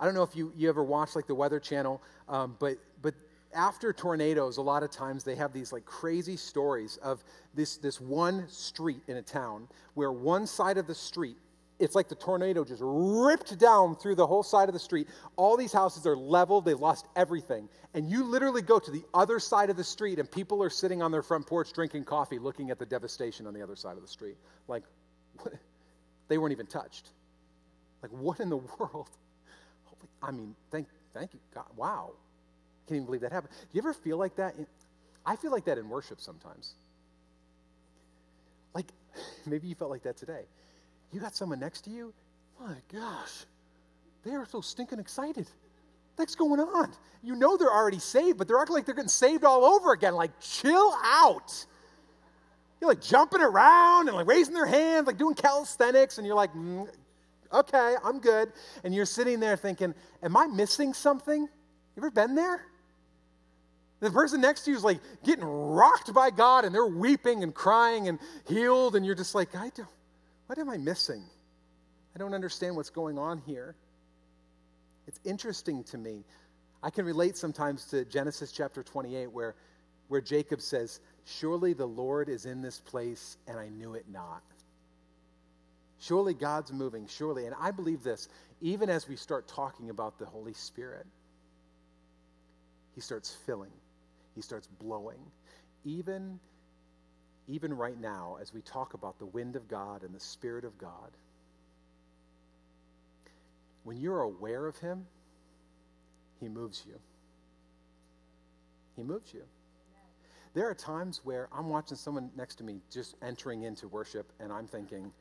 [0.00, 3.14] I don't know if you, you ever watch like the Weather Channel, um, but, but
[3.54, 8.00] after tornadoes, a lot of times they have these like crazy stories of this, this
[8.00, 11.36] one street in a town where one side of the street,
[11.78, 15.08] it's like the tornado just ripped down through the whole side of the street.
[15.36, 17.68] All these houses are leveled, they lost everything.
[17.94, 21.02] And you literally go to the other side of the street, and people are sitting
[21.02, 24.02] on their front porch drinking coffee, looking at the devastation on the other side of
[24.02, 24.36] the street.
[24.68, 24.84] Like,
[25.38, 25.54] what?
[26.28, 27.08] they weren't even touched.
[28.02, 29.08] Like, what in the world?
[30.22, 31.64] I mean, thank, thank you, God.
[31.76, 32.12] Wow
[32.90, 33.52] can't even believe that happened.
[33.52, 34.56] Do you ever feel like that?
[35.24, 36.74] I feel like that in worship sometimes.
[38.74, 38.86] Like,
[39.46, 40.42] maybe you felt like that today.
[41.12, 42.12] You got someone next to you,
[42.60, 43.44] my gosh,
[44.24, 45.48] they are so stinking excited.
[46.16, 46.92] What's going on?
[47.22, 50.14] You know they're already saved, but they're acting like they're getting saved all over again.
[50.14, 51.64] Like, chill out.
[52.80, 56.52] You're like jumping around and like raising their hands, like doing calisthenics, and you're like,
[56.54, 56.88] mm,
[57.52, 58.52] okay, I'm good.
[58.84, 61.42] And you're sitting there thinking, am I missing something?
[61.42, 61.48] You
[61.96, 62.66] ever been there?
[64.00, 67.54] The person next to you is like getting rocked by God and they're weeping and
[67.54, 69.88] crying and healed, and you're just like, I don't,
[70.46, 71.22] what am I missing?
[72.14, 73.76] I don't understand what's going on here.
[75.06, 76.24] It's interesting to me.
[76.82, 79.54] I can relate sometimes to Genesis chapter 28, where,
[80.08, 84.42] where Jacob says, Surely the Lord is in this place, and I knew it not.
[85.98, 87.44] Surely God's moving, surely.
[87.44, 88.28] And I believe this,
[88.62, 91.06] even as we start talking about the Holy Spirit,
[92.94, 93.70] He starts filling
[94.40, 95.18] he starts blowing.
[95.84, 96.40] Even,
[97.46, 100.78] even right now, as we talk about the wind of God and the Spirit of
[100.78, 101.10] God,
[103.84, 105.04] when you're aware of Him,
[106.40, 106.94] He moves you.
[108.96, 109.42] He moves you.
[110.54, 114.50] There are times where I'm watching someone next to me just entering into worship, and
[114.50, 115.12] I'm thinking,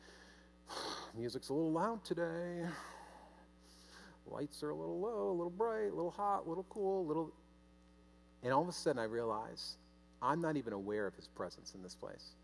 [1.17, 2.63] music's a little loud today.
[4.27, 7.05] Lights are a little low, a little bright, a little hot, a little cool, a
[7.05, 7.33] little.
[8.43, 9.75] And all of a sudden, I realize
[10.21, 12.35] I'm not even aware of his presence in this place.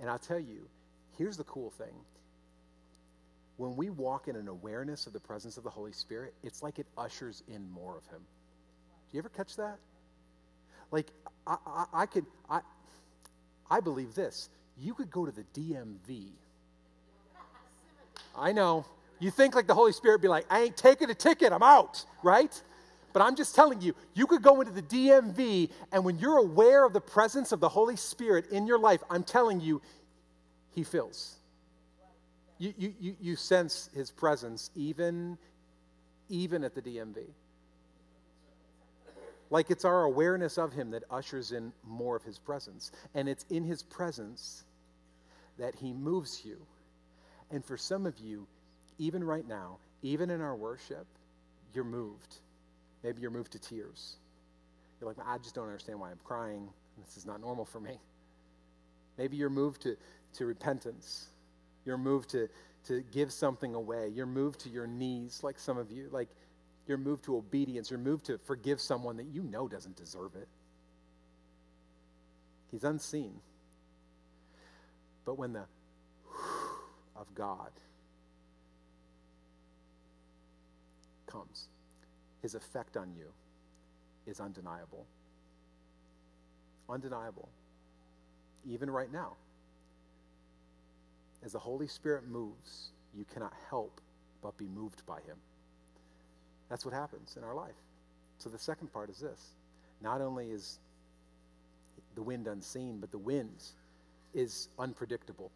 [0.00, 0.68] And I'll tell you,
[1.16, 1.94] here's the cool thing.
[3.56, 6.78] When we walk in an awareness of the presence of the Holy Spirit, it's like
[6.78, 8.20] it ushers in more of him.
[9.10, 9.78] Do you ever catch that?
[10.92, 11.08] Like,
[11.46, 12.60] I, I, I could, I,
[13.70, 14.48] I believe this.
[14.80, 16.28] You could go to the DMV.
[18.36, 18.84] I know.
[19.18, 22.04] You think like the Holy Spirit be like, I ain't taking a ticket, I'm out,
[22.22, 22.62] right?
[23.18, 26.84] But I'm just telling you, you could go into the DMV, and when you're aware
[26.84, 29.82] of the presence of the Holy Spirit in your life, I'm telling you,
[30.70, 31.34] He fills.
[32.58, 35.36] You, you, you, you sense His presence even,
[36.28, 37.24] even at the DMV.
[39.50, 42.92] Like it's our awareness of Him that ushers in more of His presence.
[43.16, 44.62] And it's in His presence
[45.58, 46.56] that He moves you.
[47.50, 48.46] And for some of you,
[49.00, 51.08] even right now, even in our worship,
[51.74, 52.36] you're moved
[53.02, 54.16] Maybe you're moved to tears.
[55.00, 56.68] You're like, I just don't understand why I'm crying.
[57.04, 57.98] This is not normal for me.
[59.16, 59.96] Maybe you're moved to,
[60.34, 61.28] to repentance.
[61.84, 62.48] You're moved to,
[62.86, 64.08] to give something away.
[64.08, 66.08] You're moved to your knees, like some of you.
[66.10, 66.28] Like
[66.86, 67.90] you're moved to obedience.
[67.90, 70.48] You're moved to forgive someone that you know doesn't deserve it.
[72.70, 73.34] He's unseen.
[75.24, 75.64] But when the
[77.16, 77.70] of God
[81.26, 81.68] comes,
[82.48, 83.26] his effect on you
[84.26, 85.04] is undeniable.
[86.88, 87.46] Undeniable.
[88.66, 89.34] Even right now.
[91.44, 94.00] As the Holy Spirit moves, you cannot help
[94.42, 95.36] but be moved by him.
[96.70, 97.76] That's what happens in our life.
[98.38, 99.48] So the second part is this
[100.00, 100.78] not only is
[102.14, 103.62] the wind unseen, but the wind
[104.32, 105.50] is unpredictable.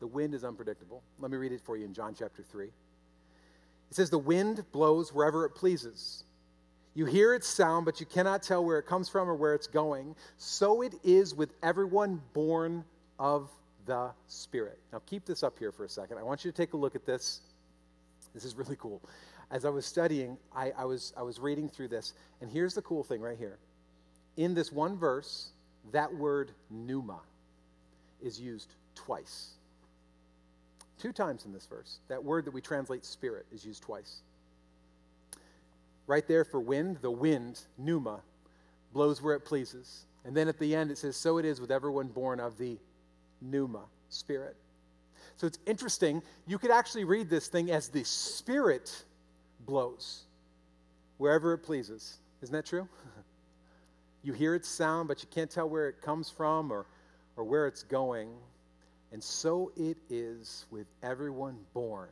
[0.00, 1.00] The wind is unpredictable.
[1.20, 2.70] Let me read it for you in John chapter 3.
[3.90, 6.24] It says, The wind blows wherever it pleases.
[6.94, 9.66] You hear its sound, but you cannot tell where it comes from or where it's
[9.66, 10.14] going.
[10.38, 12.84] So it is with everyone born
[13.18, 13.50] of
[13.86, 14.78] the Spirit.
[14.92, 16.18] Now, keep this up here for a second.
[16.18, 17.40] I want you to take a look at this.
[18.32, 19.02] This is really cool.
[19.50, 22.82] As I was studying, I, I, was, I was reading through this, and here's the
[22.82, 23.58] cool thing right here.
[24.36, 25.50] In this one verse,
[25.92, 27.20] that word pneuma
[28.22, 29.50] is used twice.
[30.98, 31.98] Two times in this verse.
[32.08, 34.20] That word that we translate spirit is used twice.
[36.06, 38.20] Right there for wind, the wind, pneuma,
[38.92, 40.04] blows where it pleases.
[40.24, 42.78] And then at the end it says, So it is with everyone born of the
[43.40, 44.56] pneuma, spirit.
[45.36, 46.22] So it's interesting.
[46.46, 49.04] You could actually read this thing as the spirit
[49.66, 50.22] blows
[51.18, 52.18] wherever it pleases.
[52.42, 52.88] Isn't that true?
[54.22, 56.86] you hear its sound, but you can't tell where it comes from or,
[57.36, 58.28] or where it's going.
[59.14, 62.08] And so it is with everyone born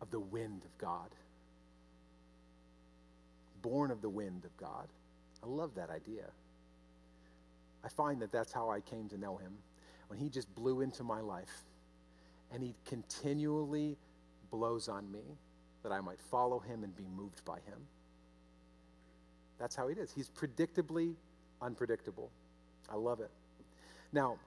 [0.00, 1.10] of the wind of God.
[3.60, 4.86] Born of the wind of God.
[5.42, 6.26] I love that idea.
[7.84, 9.50] I find that that's how I came to know him.
[10.06, 11.64] When he just blew into my life
[12.54, 13.96] and he continually
[14.52, 15.24] blows on me
[15.82, 17.80] that I might follow him and be moved by him.
[19.58, 20.12] That's how he is.
[20.12, 21.14] He's predictably
[21.60, 22.30] unpredictable.
[22.88, 23.30] I love it.
[24.12, 24.38] Now,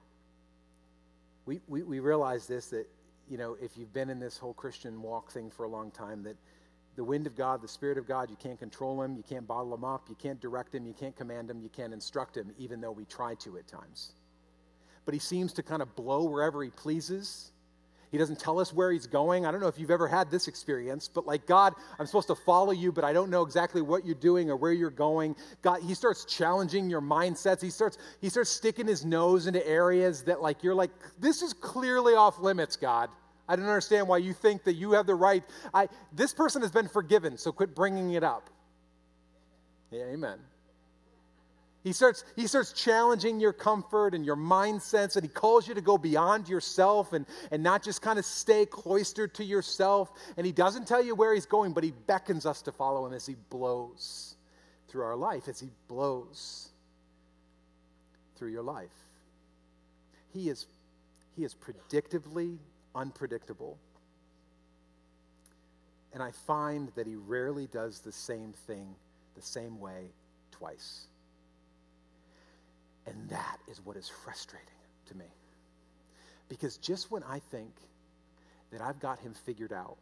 [1.46, 2.88] we, we, realize this that,
[3.30, 6.24] you know, if you've been in this whole Christian walk thing for a long time,
[6.24, 6.36] that
[6.96, 9.74] the wind of God, the Spirit of God, you can't control him, you can't bottle
[9.74, 12.82] him up, you can't direct him, you can't command him, you can't instruct him, even
[12.82, 14.14] though we try to at times.
[15.06, 17.52] But he seems to kind of blow wherever he pleases.
[18.12, 19.46] He doesn't tell us where he's going.
[19.46, 22.36] I don't know if you've ever had this experience, but like, God, I'm supposed to
[22.36, 25.34] follow you, but I don't know exactly what you're doing or where you're going.
[25.62, 27.62] God, he starts challenging your mindsets.
[27.62, 31.54] He starts, he starts sticking his nose into areas that like you're like, this is
[31.54, 33.10] clearly off limits, God.
[33.48, 35.44] I don't understand why you think that you have the right.
[35.74, 38.50] I, this person has been forgiven, so quit bringing it up.
[39.90, 40.40] Yeah, amen.
[41.84, 45.82] He starts, he starts challenging your comfort and your mindsets, and he calls you to
[45.82, 50.12] go beyond yourself and, and not just kind of stay cloistered to yourself.
[50.38, 53.14] And he doesn't tell you where he's going, but he beckons us to follow him
[53.14, 54.36] as he blows
[54.90, 56.70] through our life, as he blows
[58.36, 58.90] through your life.
[60.34, 60.68] He is,
[61.36, 62.58] he is predictably
[62.94, 63.80] unpredictable.
[66.14, 68.96] And I find that he rarely does the same thing
[69.36, 70.12] the same way
[70.52, 71.08] twice.
[73.12, 74.68] And that is what is frustrating
[75.08, 75.26] to me.
[76.48, 77.74] Because just when I think
[78.72, 79.98] that I've got him figured out,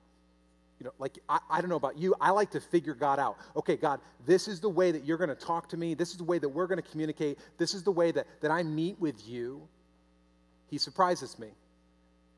[0.80, 3.38] you know, like, I, I don't know about you, I like to figure God out.
[3.56, 5.96] Okay, God, this is the way that you're going to talk to me.
[5.96, 7.40] This is the way that we're going to communicate.
[7.58, 9.68] This is the way that, that I meet with you.
[10.68, 11.50] He surprises me.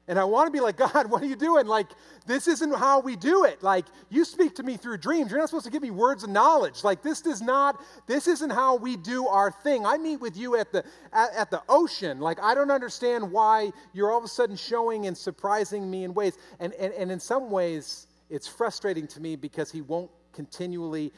[0.08, 1.68] And I want to be like, God, what are you doing?
[1.68, 1.88] Like,
[2.26, 3.64] this isn't how we do it.
[3.64, 5.32] Like, you speak to me through dreams.
[5.32, 6.84] You're not supposed to give me words of knowledge.
[6.84, 9.86] Like, this does not, this isn't how we do our thing.
[9.86, 10.84] I meet with you at the
[11.14, 12.20] at, at the ocean.
[12.20, 16.14] Like, I don't understand why you're all of a sudden showing and surprising me in
[16.14, 16.38] ways.
[16.60, 21.12] And, and, and in some ways, it's frustrating to me because he won't continually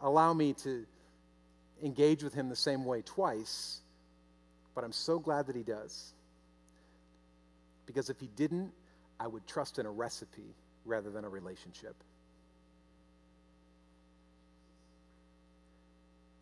[0.00, 0.84] allow me to
[1.82, 3.80] engage with him the same way twice.
[4.74, 6.12] But I'm so glad that he does.
[7.88, 8.70] Because if he didn't,
[9.18, 11.94] I would trust in a recipe rather than a relationship.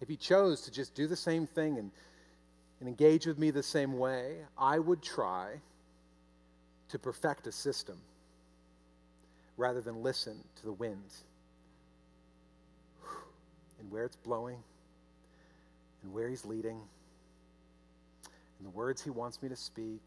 [0.00, 1.92] If he chose to just do the same thing and,
[2.80, 5.60] and engage with me the same way, I would try
[6.88, 7.96] to perfect a system
[9.56, 10.98] rather than listen to the wind
[13.78, 14.58] and where it's blowing
[16.02, 16.80] and where he's leading
[18.58, 20.02] and the words he wants me to speak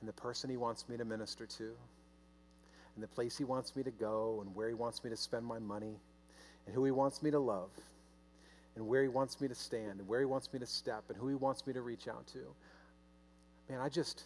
[0.00, 1.72] and the person He wants me to minister to,
[2.94, 5.44] and the place He wants me to go, and where He wants me to spend
[5.44, 5.96] my money,
[6.66, 7.70] and who He wants me to love,
[8.76, 11.16] and where He wants me to stand, and where He wants me to step, and
[11.16, 12.40] who He wants me to reach out to.
[13.68, 14.24] Man, I just,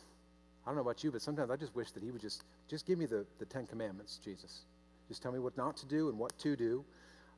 [0.65, 2.87] I don't know about you, but sometimes I just wish that He would just, just
[2.87, 4.63] give me the, the Ten Commandments, Jesus.
[5.09, 6.85] Just tell me what not to do and what to do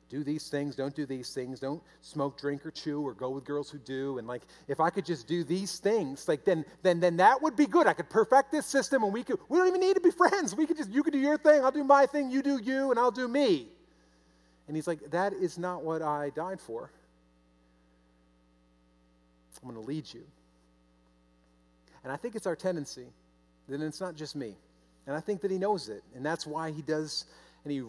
[0.08, 3.44] do these things, don't do these things, don't smoke, drink, or chew, or go with
[3.44, 4.18] girls who do.
[4.18, 7.56] And like, if I could just do these things, like then then then that would
[7.56, 7.86] be good.
[7.86, 10.54] I could perfect this system, and we could we don't even need to be friends.
[10.54, 12.90] We could just you could do your thing, I'll do my thing, you do you,
[12.90, 13.68] and I'll do me.
[14.68, 16.90] And he's like, that is not what I died for.
[19.68, 20.22] I'm to lead you.
[22.04, 23.06] And I think it's our tendency.
[23.68, 24.54] Then it's not just me.
[25.06, 26.02] And I think that he knows it.
[26.14, 27.24] And that's why he does
[27.66, 27.82] and he,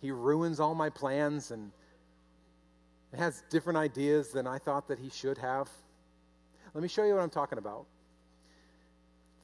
[0.00, 1.72] he ruins all my plans and
[3.16, 5.68] has different ideas than I thought that he should have.
[6.74, 7.86] Let me show you what I'm talking about.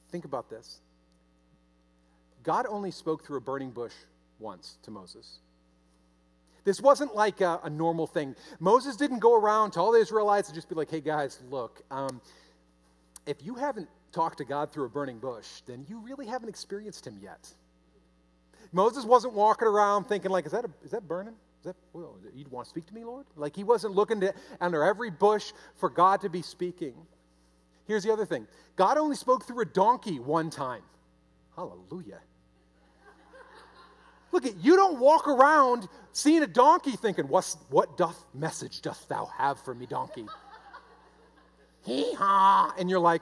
[0.09, 0.79] Think about this.
[2.43, 3.93] God only spoke through a burning bush
[4.39, 5.39] once to Moses.
[6.63, 8.35] This wasn't like a, a, normal thing.
[8.61, 11.81] Moses didn't go around to all the Israelites and just be like, hey guys, look,
[11.91, 12.21] um,
[13.25, 17.05] if you haven't talked to God through a burning bush, then you really haven't experienced
[17.05, 17.51] Him yet.
[18.73, 21.35] Moses wasn't walking around thinking like, is that, a, is that burning?
[21.61, 23.25] Is that, well, you want to speak to me, Lord?
[23.37, 26.93] Like he wasn't looking to, under every bush for God to be speaking.
[27.87, 30.81] Here's the other thing God only spoke through a donkey one time.
[31.55, 32.19] Hallelujah.
[34.31, 39.07] Look at you don't walk around seeing a donkey thinking, What's, what doth message doth
[39.07, 40.25] thou have for me, donkey?
[41.85, 42.73] Hee haw.
[42.77, 43.21] And you're like,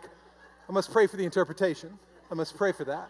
[0.70, 2.00] I must pray for the interpretation.
[2.32, 3.10] I must pray for that.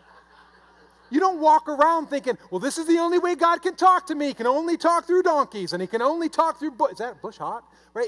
[1.12, 4.16] You don't walk around thinking, well, this is the only way God can talk to
[4.16, 4.28] me.
[4.28, 6.94] He can only talk through donkeys and he can only talk through bush.
[6.94, 7.66] Is that bush hot?
[7.94, 8.08] Right?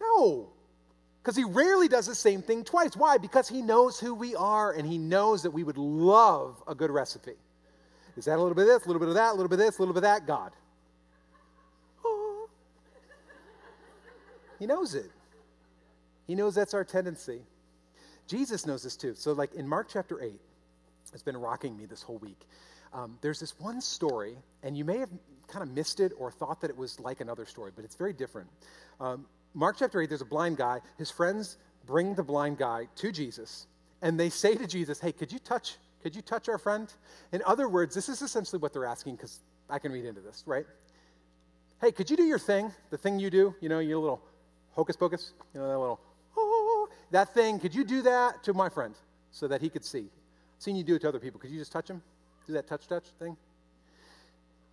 [0.00, 0.50] No.
[1.22, 2.94] Because he rarely does the same thing twice.
[2.94, 3.16] Why?
[3.16, 6.90] Because he knows who we are and he knows that we would love a good
[6.90, 7.32] recipe.
[8.18, 9.58] Is that a little bit of this, a little bit of that, a little bit
[9.58, 10.26] of this, a little bit of that?
[10.26, 10.52] God.
[12.04, 12.48] Oh.
[14.58, 15.10] He knows it.
[16.26, 17.40] He knows that's our tendency.
[18.26, 19.14] Jesus knows this too.
[19.14, 20.40] So, like in Mark chapter 8,
[21.16, 22.46] it's been rocking me this whole week.
[22.92, 25.08] Um, there's this one story, and you may have
[25.48, 28.12] kind of missed it or thought that it was like another story, but it's very
[28.12, 28.48] different.
[29.00, 30.80] Um, Mark chapter 8, there's a blind guy.
[30.98, 31.56] His friends
[31.86, 33.66] bring the blind guy to Jesus,
[34.02, 35.78] and they say to Jesus, Hey, could you touch?
[36.02, 36.92] Could you touch our friend?
[37.32, 39.40] In other words, this is essentially what they're asking, because
[39.70, 40.66] I can read into this, right?
[41.80, 42.70] Hey, could you do your thing?
[42.90, 44.20] The thing you do, you know, your little
[44.72, 46.00] hocus pocus, you know, that little,
[46.36, 48.94] oh, that thing, could you do that to my friend
[49.30, 50.10] so that he could see?
[50.58, 51.40] Seen you do it to other people.
[51.40, 52.02] Could you just touch them?
[52.46, 53.36] Do that touch touch thing?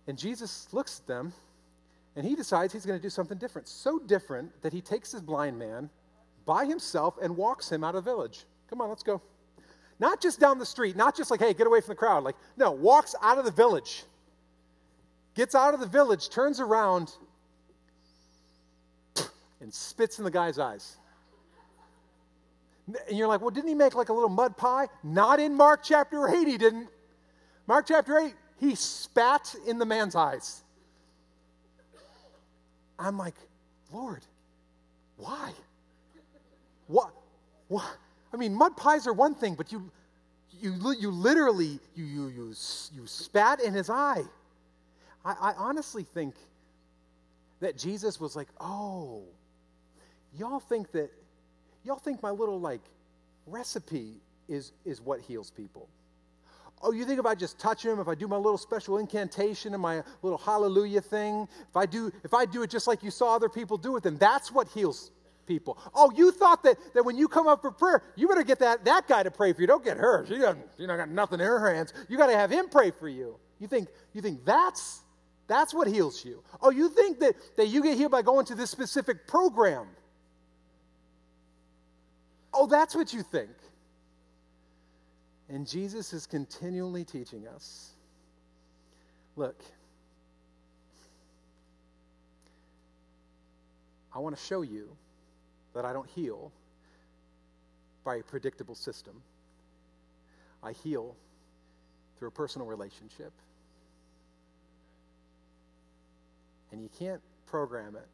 [0.06, 1.32] And Jesus looks at them
[2.16, 3.68] and he decides he's going to do something different.
[3.68, 5.90] So different that he takes this blind man
[6.46, 8.44] by himself and walks him out of the village.
[8.68, 9.20] Come on, let's go.
[9.98, 12.24] Not just down the street, not just like, hey, get away from the crowd.
[12.24, 14.04] Like, no, walks out of the village.
[15.34, 17.12] Gets out of the village, turns around,
[19.60, 20.96] and spits in the guy's eyes.
[22.86, 24.88] And you're like, well, didn't he make like a little mud pie?
[25.02, 26.88] Not in Mark chapter 8, he didn't.
[27.66, 30.62] Mark chapter 8, he spat in the man's eyes.
[32.98, 33.34] I'm like,
[33.92, 34.22] Lord,
[35.16, 35.52] why?
[36.86, 37.10] What?
[37.68, 37.96] What?
[38.32, 39.90] I mean, mud pies are one thing, but you,
[40.60, 42.54] you, you literally, you, you, you,
[42.94, 44.22] you spat in his eye.
[45.24, 46.34] I, I honestly think
[47.60, 49.22] that Jesus was like, oh,
[50.38, 51.10] y'all think that
[51.84, 52.80] y'all think my little like
[53.46, 55.88] recipe is is what heals people.
[56.82, 59.72] Oh, you think if I just touch him, if I do my little special incantation
[59.72, 63.10] and my little hallelujah thing, if I do if I do it just like you
[63.10, 65.10] saw other people do it, then that's what heals
[65.46, 65.78] people.
[65.94, 68.84] Oh, you thought that, that when you come up for prayer, you better get that,
[68.84, 69.66] that guy to pray for you.
[69.66, 70.24] Don't get her.
[70.26, 71.92] She doesn't, she not got nothing in her hands.
[72.08, 73.36] You got to have him pray for you.
[73.60, 75.02] You think, you think that's,
[75.46, 76.42] that's what heals you.
[76.60, 79.86] Oh, you think that, that you get healed by going to this specific program.
[82.54, 83.50] Oh, that's what you think.
[85.48, 87.90] And Jesus is continually teaching us
[89.36, 89.60] look,
[94.14, 94.88] I want to show you
[95.74, 96.52] that I don't heal
[98.04, 99.20] by a predictable system.
[100.62, 101.16] I heal
[102.18, 103.32] through a personal relationship.
[106.70, 108.06] And you can't program it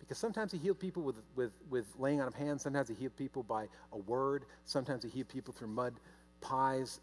[0.00, 2.62] because sometimes he healed people with, with, with laying on of hands.
[2.62, 4.44] Sometimes he healed people by a word.
[4.64, 5.94] Sometimes he healed people through mud
[6.40, 7.00] pies.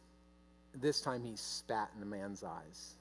[0.75, 2.95] This time he spat in the man's eyes.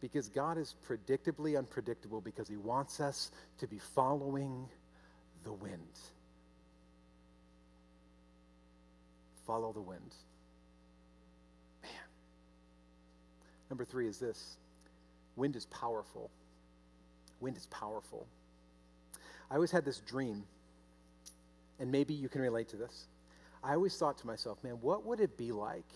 [0.00, 4.68] Because God is predictably unpredictable because he wants us to be following
[5.44, 5.98] the wind.
[9.46, 10.14] Follow the wind.
[11.82, 11.92] Man.
[13.68, 14.56] Number three is this
[15.36, 16.30] wind is powerful.
[17.40, 18.26] Wind is powerful.
[19.50, 20.44] I always had this dream,
[21.78, 23.06] and maybe you can relate to this.
[23.62, 25.88] I always thought to myself, man, what would it be like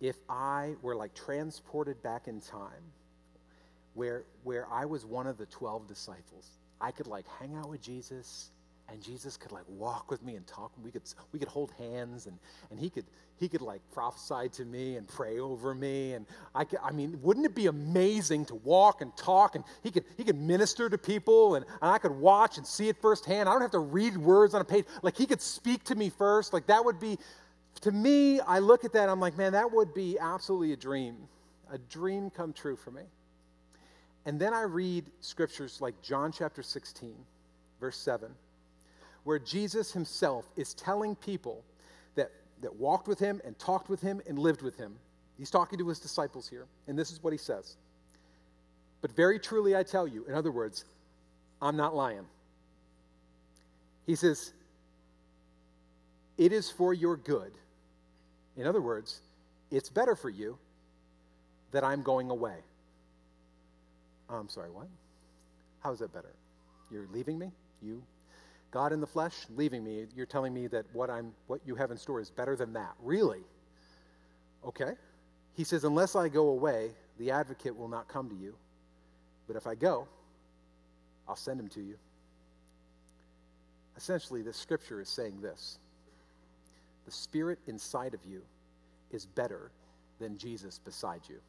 [0.00, 2.92] if I were like transported back in time
[3.94, 6.50] where, where I was one of the 12 disciples?
[6.80, 8.50] I could like hang out with Jesus
[8.90, 10.72] and Jesus could like walk with me and talk.
[10.82, 12.38] We could we could hold hands and
[12.70, 13.04] and he could
[13.38, 17.18] he could like prophesy to me and pray over me and I could, I mean
[17.22, 20.96] wouldn't it be amazing to walk and talk and he could he could minister to
[20.96, 23.48] people and, and I could watch and see it firsthand.
[23.48, 24.86] I don't have to read words on a page.
[25.02, 26.52] Like he could speak to me first.
[26.52, 27.18] Like that would be
[27.82, 28.40] to me.
[28.40, 29.08] I look at that.
[29.08, 31.16] I'm like man, that would be absolutely a dream,
[31.70, 33.02] a dream come true for me.
[34.24, 37.14] And then I read scriptures like John chapter 16,
[37.80, 38.30] verse 7
[39.24, 41.62] where Jesus himself is telling people
[42.14, 42.30] that,
[42.62, 44.94] that walked with him and talked with him and lived with him.
[45.36, 47.76] He's talking to his disciples here, and this is what he says.
[49.00, 50.84] But very truly I tell you, in other words,
[51.62, 52.26] I'm not lying.
[54.06, 54.52] He says,
[56.36, 57.52] it is for your good.
[58.56, 59.20] In other words,
[59.70, 60.56] it's better for you
[61.72, 62.56] that I'm going away.
[64.30, 64.86] I'm sorry, what?
[65.82, 66.32] How is that better?
[66.90, 67.50] You're leaving me?
[67.82, 68.02] You
[68.70, 70.06] God in the flesh, leaving me.
[70.14, 72.94] You're telling me that what I'm what you have in store is better than that.
[73.02, 73.40] Really?
[74.64, 74.92] Okay.
[75.54, 78.54] He says, Unless I go away, the advocate will not come to you.
[79.46, 80.06] But if I go,
[81.26, 81.96] I'll send him to you.
[83.96, 85.78] Essentially, the scripture is saying this
[87.06, 88.42] the spirit inside of you
[89.10, 89.70] is better
[90.20, 91.40] than Jesus beside you.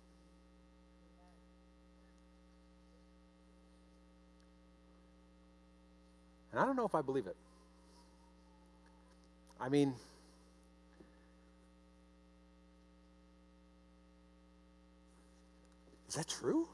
[6.52, 7.36] And I don't know if I believe it.
[9.60, 9.94] I mean,
[16.08, 16.68] is that true?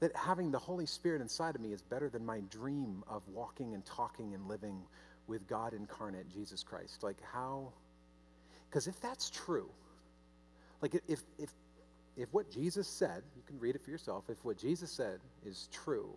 [0.00, 3.74] That having the Holy Spirit inside of me is better than my dream of walking
[3.74, 4.80] and talking and living
[5.26, 7.02] with God incarnate, Jesus Christ.
[7.02, 7.72] Like, how?
[8.68, 9.68] Because if that's true,
[10.82, 11.50] like if, if,
[12.16, 15.68] if what Jesus said, you can read it for yourself, if what Jesus said is
[15.72, 16.10] true,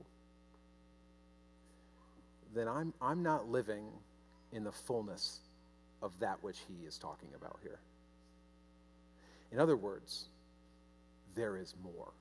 [2.54, 3.86] then I'm, I'm not living
[4.52, 5.40] in the fullness
[6.02, 7.80] of that which he is talking about here.
[9.52, 10.26] In other words,
[11.36, 12.12] there is more.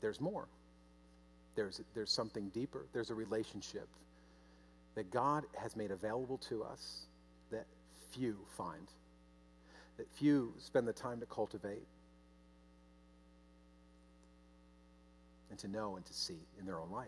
[0.00, 0.46] There's more.
[1.56, 2.86] There's, there's something deeper.
[2.92, 3.88] There's a relationship
[4.94, 7.06] that God has made available to us
[7.50, 7.66] that
[8.12, 8.86] few find,
[9.96, 11.86] that few spend the time to cultivate,
[15.56, 17.06] and to know and to see in their own life.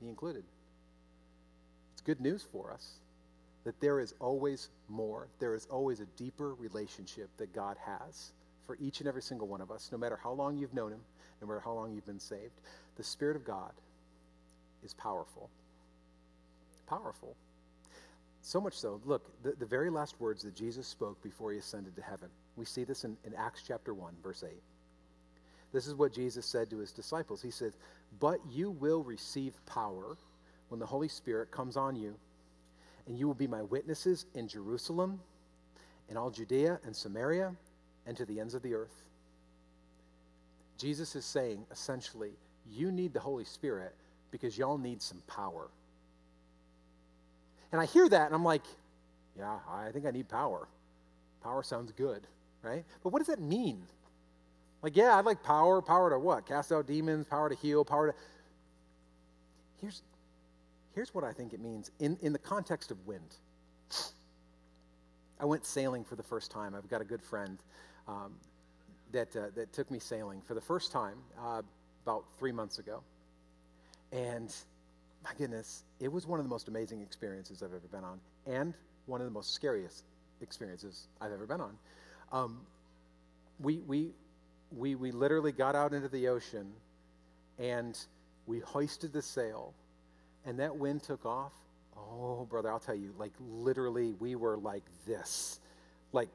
[0.00, 0.42] Me included.
[1.92, 2.94] It's good news for us
[3.64, 5.28] that there is always more.
[5.38, 8.32] There is always a deeper relationship that God has
[8.66, 11.00] for each and every single one of us, no matter how long you've known Him,
[11.40, 12.60] no matter how long you've been saved.
[12.96, 13.72] The Spirit of God
[14.84, 15.50] is powerful.
[16.88, 17.36] Powerful.
[18.42, 21.94] So much so, look, the, the very last words that Jesus spoke before he ascended
[21.96, 24.52] to heaven, we see this in, in Acts chapter 1, verse 8.
[25.72, 27.42] This is what Jesus said to his disciples.
[27.42, 27.72] He said,
[28.20, 30.16] But you will receive power
[30.68, 32.14] when the Holy Spirit comes on you,
[33.06, 35.20] and you will be my witnesses in Jerusalem,
[36.08, 37.54] in all Judea and Samaria,
[38.06, 39.04] and to the ends of the earth.
[40.78, 42.32] Jesus is saying, essentially,
[42.70, 43.94] you need the Holy Spirit
[44.30, 45.68] because y'all need some power.
[47.72, 48.62] And I hear that, and I'm like,
[49.38, 50.68] yeah, I think I need power.
[51.42, 52.26] Power sounds good,
[52.62, 52.84] right?
[53.02, 53.82] But what does that mean?
[54.82, 55.82] Like, yeah, I'd like power.
[55.82, 56.46] Power to what?
[56.46, 58.18] Cast out demons, power to heal, power to.
[59.80, 60.02] Here's,
[60.94, 63.36] here's what I think it means in, in the context of wind.
[65.40, 66.74] I went sailing for the first time.
[66.74, 67.58] I've got a good friend
[68.08, 68.32] um,
[69.12, 71.62] that, uh, that took me sailing for the first time uh,
[72.04, 73.00] about three months ago.
[74.12, 74.52] And
[75.22, 78.74] my goodness, it was one of the most amazing experiences I've ever been on, and
[79.06, 80.04] one of the most scariest
[80.40, 81.78] experiences I've ever been on.
[82.32, 82.60] Um,
[83.60, 84.10] we, we,
[84.76, 86.72] we, we literally got out into the ocean
[87.58, 87.98] and
[88.46, 89.74] we hoisted the sail,
[90.46, 91.52] and that wind took off.
[91.96, 95.60] Oh, brother, I'll tell you, like literally, we were like this.
[96.12, 96.30] Like,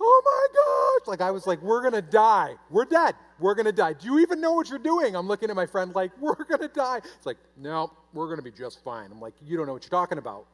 [0.00, 1.08] oh my gosh.
[1.08, 2.56] Like, I was like, we're going to die.
[2.68, 3.14] We're dead.
[3.38, 3.92] We're going to die.
[3.94, 5.14] Do you even know what you're doing?
[5.14, 6.98] I'm looking at my friend like, we're going to die.
[6.98, 9.10] It's like, no, we're going to be just fine.
[9.10, 10.46] I'm like, you don't know what you're talking about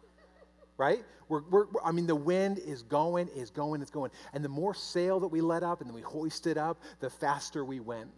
[0.78, 1.04] right?
[1.28, 4.10] We're, we're, I mean, the wind is going, is going, it's going.
[4.32, 7.64] And the more sail that we let up and then we hoisted up, the faster
[7.64, 8.10] we went.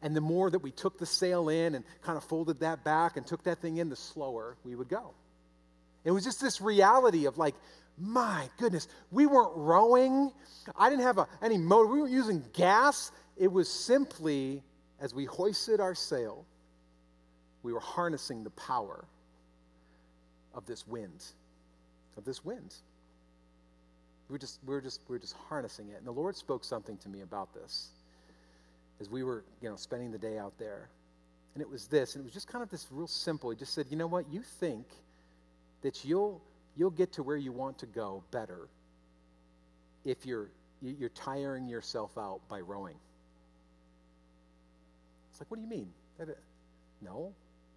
[0.00, 3.16] And the more that we took the sail in and kind of folded that back
[3.16, 5.10] and took that thing in, the slower we would go.
[6.04, 7.54] It was just this reality of like,
[7.98, 10.32] my goodness, we weren't rowing.
[10.76, 11.88] I didn't have a, any motor.
[11.88, 13.12] We weren't using gas.
[13.36, 14.62] It was simply,
[14.98, 16.46] as we hoisted our sail,
[17.62, 19.04] we were harnessing the power
[20.54, 21.22] of this wind
[22.16, 22.74] of this wind.
[24.28, 25.98] We're just, we're just, we're just harnessing it.
[25.98, 27.88] And the Lord spoke something to me about this
[29.00, 30.88] as we were, you know, spending the day out there.
[31.54, 33.50] And it was this, and it was just kind of this real simple.
[33.50, 34.86] He just said, you know what, you think
[35.82, 36.40] that you'll
[36.76, 38.68] you'll get to where you want to go better
[40.06, 40.48] if you're
[40.80, 42.96] you're tiring yourself out by rowing.
[45.30, 45.88] It's like, what do you mean?
[46.20, 46.24] Uh,
[47.02, 47.32] no,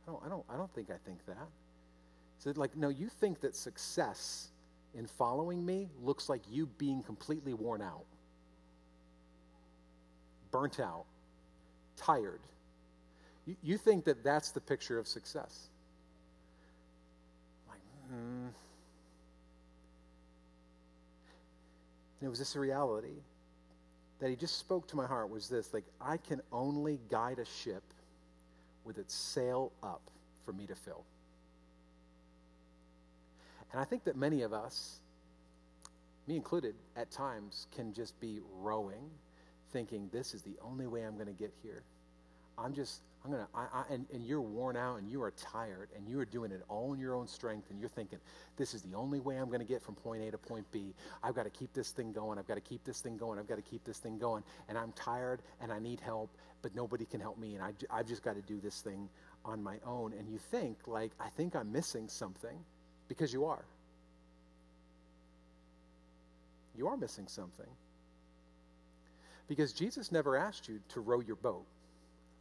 [0.08, 1.48] I don't, I don't, I don't think I think that.
[2.40, 4.50] So, like, no, you think that success
[4.94, 8.06] in following me looks like you being completely worn out,
[10.52, 11.06] burnt out,
[11.98, 12.42] tired.
[13.46, 15.70] You, you think that that's the picture of success.
[17.68, 17.80] Like,
[18.10, 18.48] hmm.
[22.20, 23.22] And it was this reality
[24.20, 27.46] that he just spoke to my heart was this like, I can only guide a
[27.46, 27.84] ship
[28.86, 30.02] with its sail up
[30.46, 31.04] for me to fill.
[33.76, 35.02] And I think that many of us,
[36.28, 39.10] me included, at times can just be rowing,
[39.74, 41.84] thinking, this is the only way I'm going to get here.
[42.58, 46.08] I'm just, I'm going to, and, and you're worn out and you are tired and
[46.08, 48.20] you are doing it all in your own strength and you're thinking,
[48.56, 50.94] this is the only way I'm going to get from point A to point B.
[51.22, 52.40] I've got to keep this thing going.
[52.40, 53.40] I've got to keep this thing going.
[53.40, 54.44] I've got to keep this thing going.
[54.70, 56.30] And I'm tired and I need help,
[56.62, 57.56] but nobody can help me.
[57.56, 59.10] And I, I've just got to do this thing
[59.44, 60.14] on my own.
[60.14, 62.58] And you think, like, I think I'm missing something
[63.08, 63.64] because you are.
[66.78, 67.70] You are missing something.
[69.48, 71.66] Because Jesus never asked you to row your boat.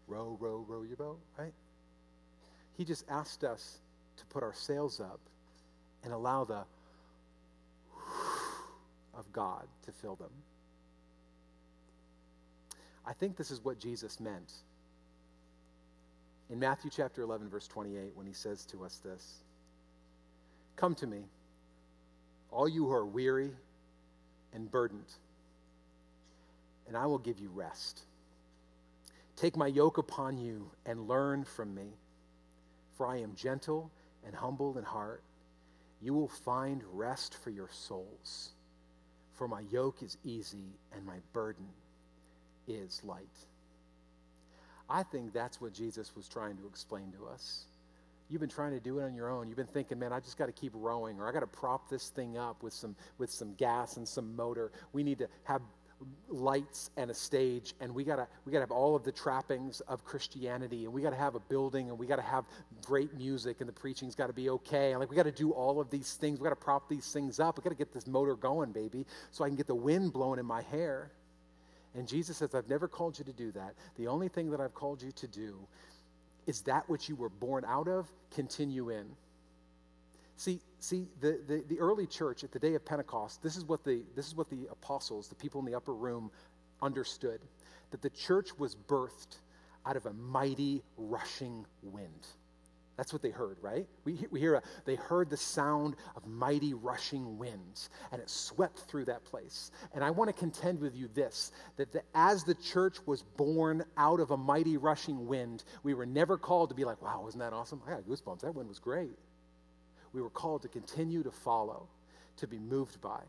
[0.07, 1.53] Row, row, row your boat, right?
[2.77, 3.79] He just asked us
[4.17, 5.21] to put our sails up
[6.03, 6.65] and allow the
[9.15, 10.31] of God to fill them.
[13.07, 14.53] I think this is what Jesus meant
[16.51, 19.44] in Matthew chapter 11, verse 28, when he says to us this
[20.77, 21.25] Come to me,
[22.51, 23.51] all you who are weary
[24.53, 25.13] and burdened,
[26.87, 28.03] and I will give you rest.
[29.37, 31.89] Take my yoke upon you and learn from me,
[32.97, 33.91] for I am gentle
[34.27, 35.23] and humble in heart.
[36.01, 38.51] You will find rest for your souls.
[39.35, 41.67] For my yoke is easy and my burden
[42.69, 43.25] is light.
[44.89, 47.65] I think that's what Jesus was trying to explain to us.
[48.29, 49.49] You've been trying to do it on your own.
[49.49, 51.91] You've been thinking, man, I just got to keep rowing, or I got to prop
[51.91, 54.73] this thing up with some with some gas and some motor.
[54.93, 55.61] We need to have
[56.29, 59.13] lights and a stage and we got to we got to have all of the
[59.13, 62.45] trappings of Christianity and we got to have a building and we got to have
[62.85, 64.91] great music and the preaching's got to be okay.
[64.91, 66.41] And like we got to do all of these things.
[66.41, 67.59] We got to prop these things up.
[67.59, 70.39] We got to get this motor going baby so I can get the wind blowing
[70.39, 71.11] in my hair.
[71.95, 73.75] And Jesus says I've never called you to do that.
[73.97, 75.57] The only thing that I've called you to do
[76.47, 79.07] is that which you were born out of continue in
[80.37, 83.85] See, see the, the, the, early church at the day of Pentecost, this is, what
[83.85, 86.31] the, this is what the apostles, the people in the upper room,
[86.83, 87.41] understood
[87.93, 89.39] that the church was birthed
[89.87, 92.27] out of a mighty rushing wind.
[92.97, 93.87] That's what they heard, right?
[94.05, 98.79] We, we hear, a, they heard the sound of mighty rushing winds, and it swept
[98.81, 99.73] through that place.
[99.95, 103.85] And I want to contend with you this that the, as the church was born
[103.97, 107.43] out of a mighty rushing wind, we were never called to be like, wow, wasn't
[107.43, 107.83] that awesome?
[107.87, 108.43] I got goosebumps.
[108.43, 109.19] That wind was great
[110.15, 111.89] we were called to continue to follow,
[112.37, 113.21] to be moved by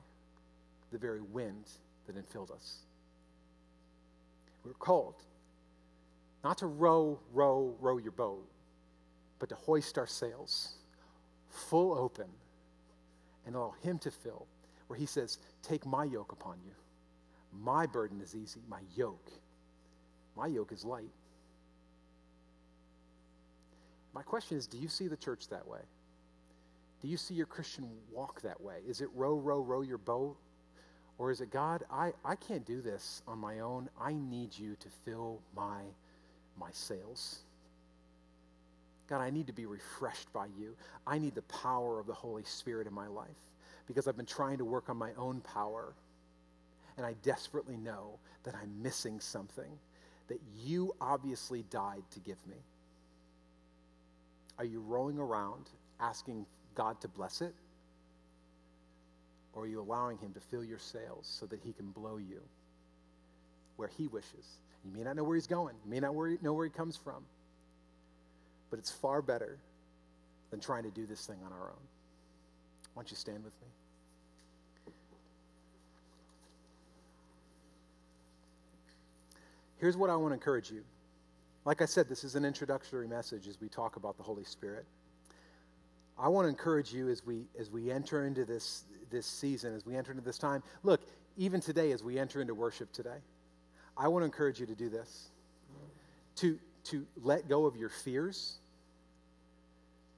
[0.91, 1.65] the very wind
[2.05, 2.77] that infilled us.
[4.63, 5.15] We were called
[6.43, 8.47] not to row, row, row your boat,
[9.39, 10.73] but to hoist our sails
[11.49, 12.27] full open
[13.45, 14.45] and allow Him to fill,
[14.87, 16.73] where He says, Take my yoke upon you.
[17.63, 19.31] My burden is easy, my yoke.
[20.35, 21.11] My yoke is light.
[24.13, 25.81] My question is do you see the church that way?
[27.01, 28.77] Do you see your Christian walk that way?
[28.87, 30.37] Is it row, row, row your boat?
[31.17, 33.89] Or is it, God, I, I can't do this on my own.
[33.99, 35.81] I need you to fill my,
[36.59, 37.39] my sails.
[39.07, 40.75] God, I need to be refreshed by you.
[41.05, 43.27] I need the power of the Holy Spirit in my life
[43.87, 45.93] because I've been trying to work on my own power.
[46.97, 49.79] And I desperately know that I'm missing something
[50.27, 52.57] that you obviously died to give me.
[54.57, 57.53] Are you rowing around asking God to bless it?
[59.53, 62.41] Or are you allowing Him to fill your sails so that He can blow you
[63.75, 64.59] where He wishes?
[64.83, 67.23] You may not know where He's going, you may not know where He comes from,
[68.75, 69.57] but it's far better
[70.51, 71.87] than trying to do this thing on our own.
[72.93, 74.93] Why don't you stand with me?
[79.77, 80.83] Here's what I want to encourage you.
[81.63, 84.83] Like I said, this is an introductory message as we talk about the Holy Spirit.
[86.19, 89.85] I want to encourage you as we as we enter into this this season, as
[89.85, 90.61] we enter into this time.
[90.83, 90.99] Look,
[91.37, 93.19] even today, as we enter into worship today,
[93.95, 95.29] I want to encourage you to do this.
[96.37, 98.59] To to let go of your fears,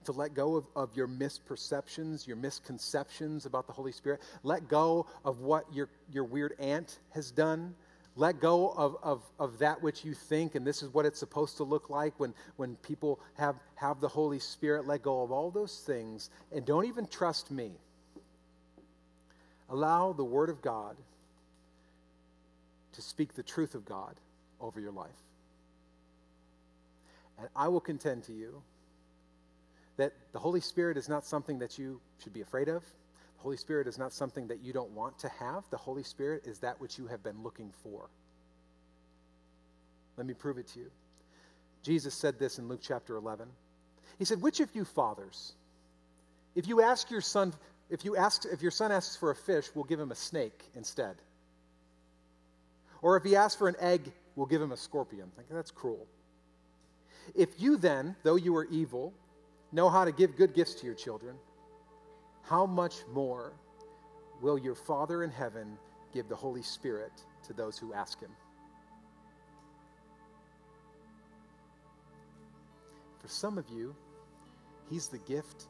[0.08, 4.22] to let go of, of your misperceptions, your misconceptions about the Holy Spirit.
[4.43, 7.76] Let go of what your, your weird aunt has done
[8.18, 11.58] let go of, of, of that which you think, and this is what it's supposed
[11.58, 14.88] to look like when, when people have, have the Holy Spirit.
[14.88, 17.74] Let go of all those things, and don't even trust me.
[19.70, 20.97] Allow the Word of God
[22.93, 24.16] to speak the truth of God
[24.60, 25.12] over your life.
[27.38, 28.64] And I will contend to you
[29.97, 32.83] that the Holy Spirit is not something that you should be afraid of.
[32.83, 35.63] The Holy Spirit is not something that you don't want to have.
[35.69, 38.09] The Holy Spirit is that which you have been looking for.
[40.17, 40.91] Let me prove it to you.
[41.83, 43.47] Jesus said this in Luke chapter 11.
[44.17, 45.53] He said, Which of you fathers,
[46.55, 47.53] if you ask your son,
[47.89, 50.63] if you ask, if your son asks for a fish, we'll give him a snake
[50.75, 51.15] instead.
[53.01, 55.31] Or if he asks for an egg, we'll give him a scorpion.
[55.37, 56.07] Like, that's cruel.
[57.35, 59.13] If you then, though you are evil,
[59.72, 61.36] know how to give good gifts to your children,
[62.43, 63.53] how much more
[64.41, 65.78] will your Father in heaven
[66.13, 67.11] give the Holy Spirit
[67.47, 68.32] to those who ask him?
[73.20, 73.93] For some of you,
[74.89, 75.65] He's the gift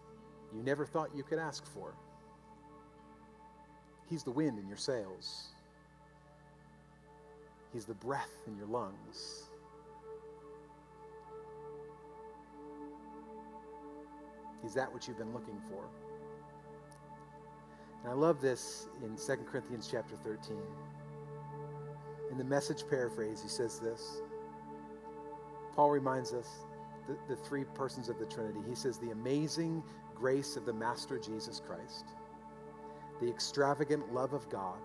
[0.54, 1.94] you never thought you could ask for.
[4.10, 5.48] He's the wind in your sails.
[7.74, 9.47] He's the breath in your lungs.
[14.68, 15.86] He's that which you've been looking for.
[18.04, 20.58] And I love this in 2 Corinthians chapter 13.
[22.32, 24.18] In the message paraphrase, he says this.
[25.74, 26.50] Paul reminds us
[27.08, 28.60] the, the three persons of the Trinity.
[28.68, 29.82] He says, The amazing
[30.14, 32.08] grace of the Master Jesus Christ,
[33.22, 34.82] the extravagant love of God,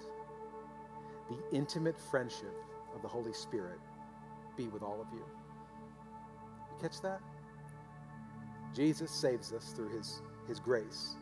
[1.28, 2.54] the intimate friendship
[2.94, 3.80] of the Holy Spirit
[4.56, 5.24] be with all of you.
[5.24, 7.20] You catch that?
[8.74, 11.16] Jesus saves us through his, his grace.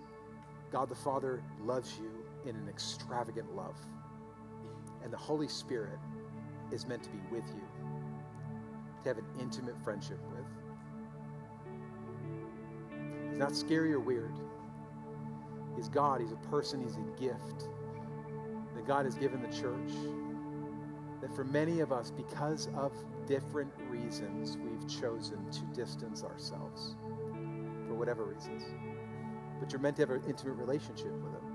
[0.71, 2.11] God the Father loves you
[2.49, 3.77] in an extravagant love.
[5.03, 5.99] And the Holy Spirit
[6.71, 7.63] is meant to be with you,
[9.03, 10.45] to have an intimate friendship with
[13.31, 14.35] He's not scary or weird.
[15.77, 17.69] He's God, He's a person, He's a gift
[18.75, 19.93] that God has given the church.
[21.21, 22.93] That for many of us, because of
[23.27, 26.97] different reasons, we've chosen to distance ourselves
[28.01, 28.65] whatever reasons.
[29.61, 31.51] But you're meant to have an intimate relationship with Him.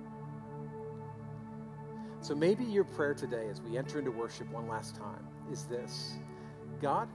[2.21, 6.13] So maybe your prayer today, as we enter into worship one last time, is this
[6.81, 7.09] God,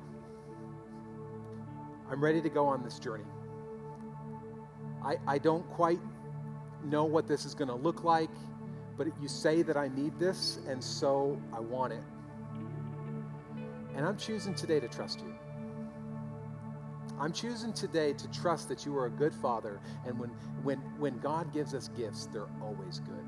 [2.11, 3.25] I'm ready to go on this journey.
[5.05, 6.01] I, I don't quite
[6.85, 8.31] know what this is going to look like,
[8.99, 12.03] but you say that I need this, and so I want it.
[13.95, 15.35] And I'm choosing today to trust you.
[17.21, 20.31] I'm choosing today to trust that you are a good father, and when,
[20.63, 23.27] when, when God gives us gifts, they're always good.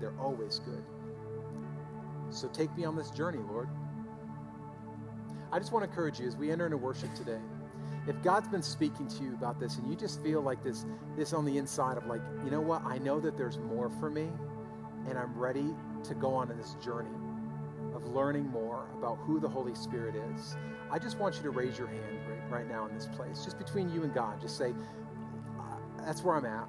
[0.00, 0.84] They're always good.
[2.30, 3.68] So take me on this journey, Lord.
[5.52, 7.38] I just want to encourage you as we enter into worship today
[8.06, 10.84] if God's been speaking to you about this and you just feel like this
[11.16, 12.84] this on the inside of like, you know what?
[12.84, 14.28] I know that there's more for me
[15.08, 17.10] and I'm ready to go on in this journey
[18.04, 20.56] learning more about who the Holy Spirit is.
[20.90, 23.58] I just want you to raise your hand right, right now in this place, just
[23.58, 24.40] between you and God.
[24.40, 24.74] Just say,
[25.98, 26.68] that's where I'm at.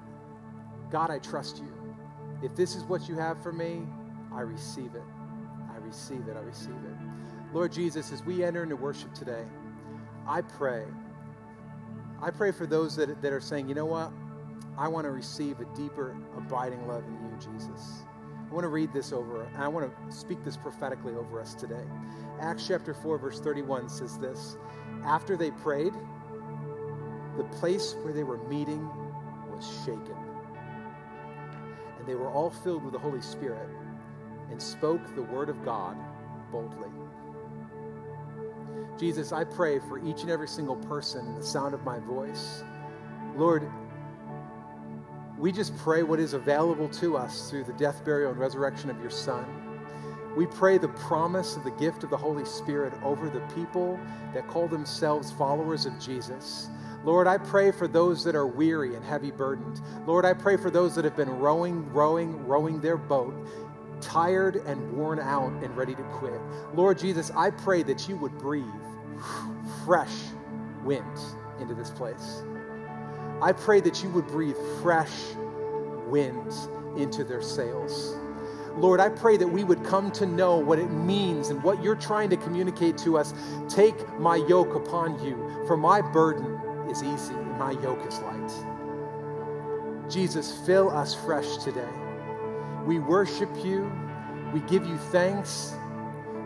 [0.90, 1.72] God, I trust you.
[2.42, 3.82] If this is what you have for me,
[4.32, 5.02] I receive it.
[5.72, 6.36] I receive it.
[6.36, 7.54] I receive it.
[7.54, 9.44] Lord Jesus, as we enter into worship today,
[10.26, 10.84] I pray
[12.22, 14.10] I pray for those that, that are saying, you know what?
[14.78, 18.02] I want to receive a deeper, abiding love in you, Jesus.
[18.48, 21.54] I want to read this over, and I want to speak this prophetically over us
[21.54, 21.82] today.
[22.40, 24.56] Acts chapter 4, verse 31 says this
[25.04, 25.92] After they prayed,
[27.36, 28.88] the place where they were meeting
[29.50, 30.16] was shaken.
[31.98, 33.68] And they were all filled with the Holy Spirit
[34.50, 35.96] and spoke the word of God
[36.52, 36.88] boldly.
[38.98, 42.62] Jesus, I pray for each and every single person in the sound of my voice.
[43.36, 43.68] Lord,
[45.38, 49.00] we just pray what is available to us through the death, burial, and resurrection of
[49.00, 49.44] your Son.
[50.36, 53.98] We pray the promise of the gift of the Holy Spirit over the people
[54.34, 56.68] that call themselves followers of Jesus.
[57.04, 59.80] Lord, I pray for those that are weary and heavy burdened.
[60.06, 63.34] Lord, I pray for those that have been rowing, rowing, rowing their boat
[64.00, 66.40] tired and worn out and ready to quit.
[66.74, 68.66] Lord Jesus, I pray that you would breathe
[69.84, 70.14] fresh
[70.84, 71.18] wind
[71.60, 72.42] into this place.
[73.42, 75.12] I pray that you would breathe fresh
[76.06, 76.52] wind
[76.96, 78.16] into their sails.
[78.76, 81.96] Lord, I pray that we would come to know what it means and what you're
[81.96, 83.32] trying to communicate to us.
[83.68, 86.60] Take my yoke upon you, for my burden
[86.90, 90.10] is easy and my yoke is light.
[90.10, 91.88] Jesus, fill us fresh today.
[92.84, 93.90] We worship you.
[94.52, 95.74] We give you thanks.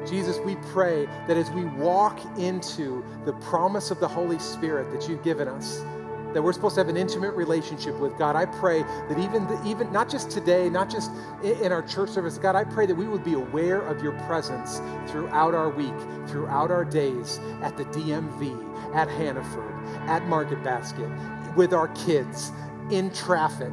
[0.06, 5.08] Jesus, we pray that as we walk into the promise of the Holy Spirit that
[5.08, 5.84] you've given us,
[6.32, 8.36] that we're supposed to have an intimate relationship with God.
[8.36, 11.10] I pray that even the, even not just today, not just
[11.42, 14.80] in our church service, God, I pray that we would be aware of your presence
[15.10, 15.94] throughout our week,
[16.28, 19.74] throughout our days at the DMV, at Hannaford,
[20.08, 21.10] at Market Basket,
[21.56, 22.52] with our kids,
[22.90, 23.72] in traffic,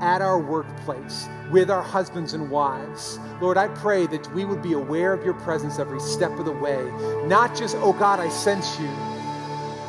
[0.00, 3.18] at our workplace, with our husbands and wives.
[3.40, 6.52] Lord, I pray that we would be aware of your presence every step of the
[6.52, 6.90] way.
[7.26, 8.90] Not just, oh God, I sense you,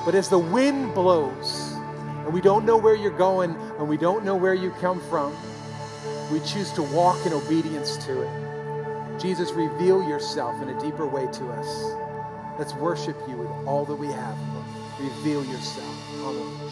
[0.05, 1.66] but as the wind blows,
[2.28, 5.34] and we don't know where you're going, and we don't know where you come from,
[6.30, 9.17] we choose to walk in obedience to it.
[9.17, 11.95] Jesus, reveal yourself in a deeper way to us.
[12.59, 14.38] Let's worship you with all that we have.
[14.99, 15.95] Reveal yourself.
[16.17, 16.66] Hallelujah.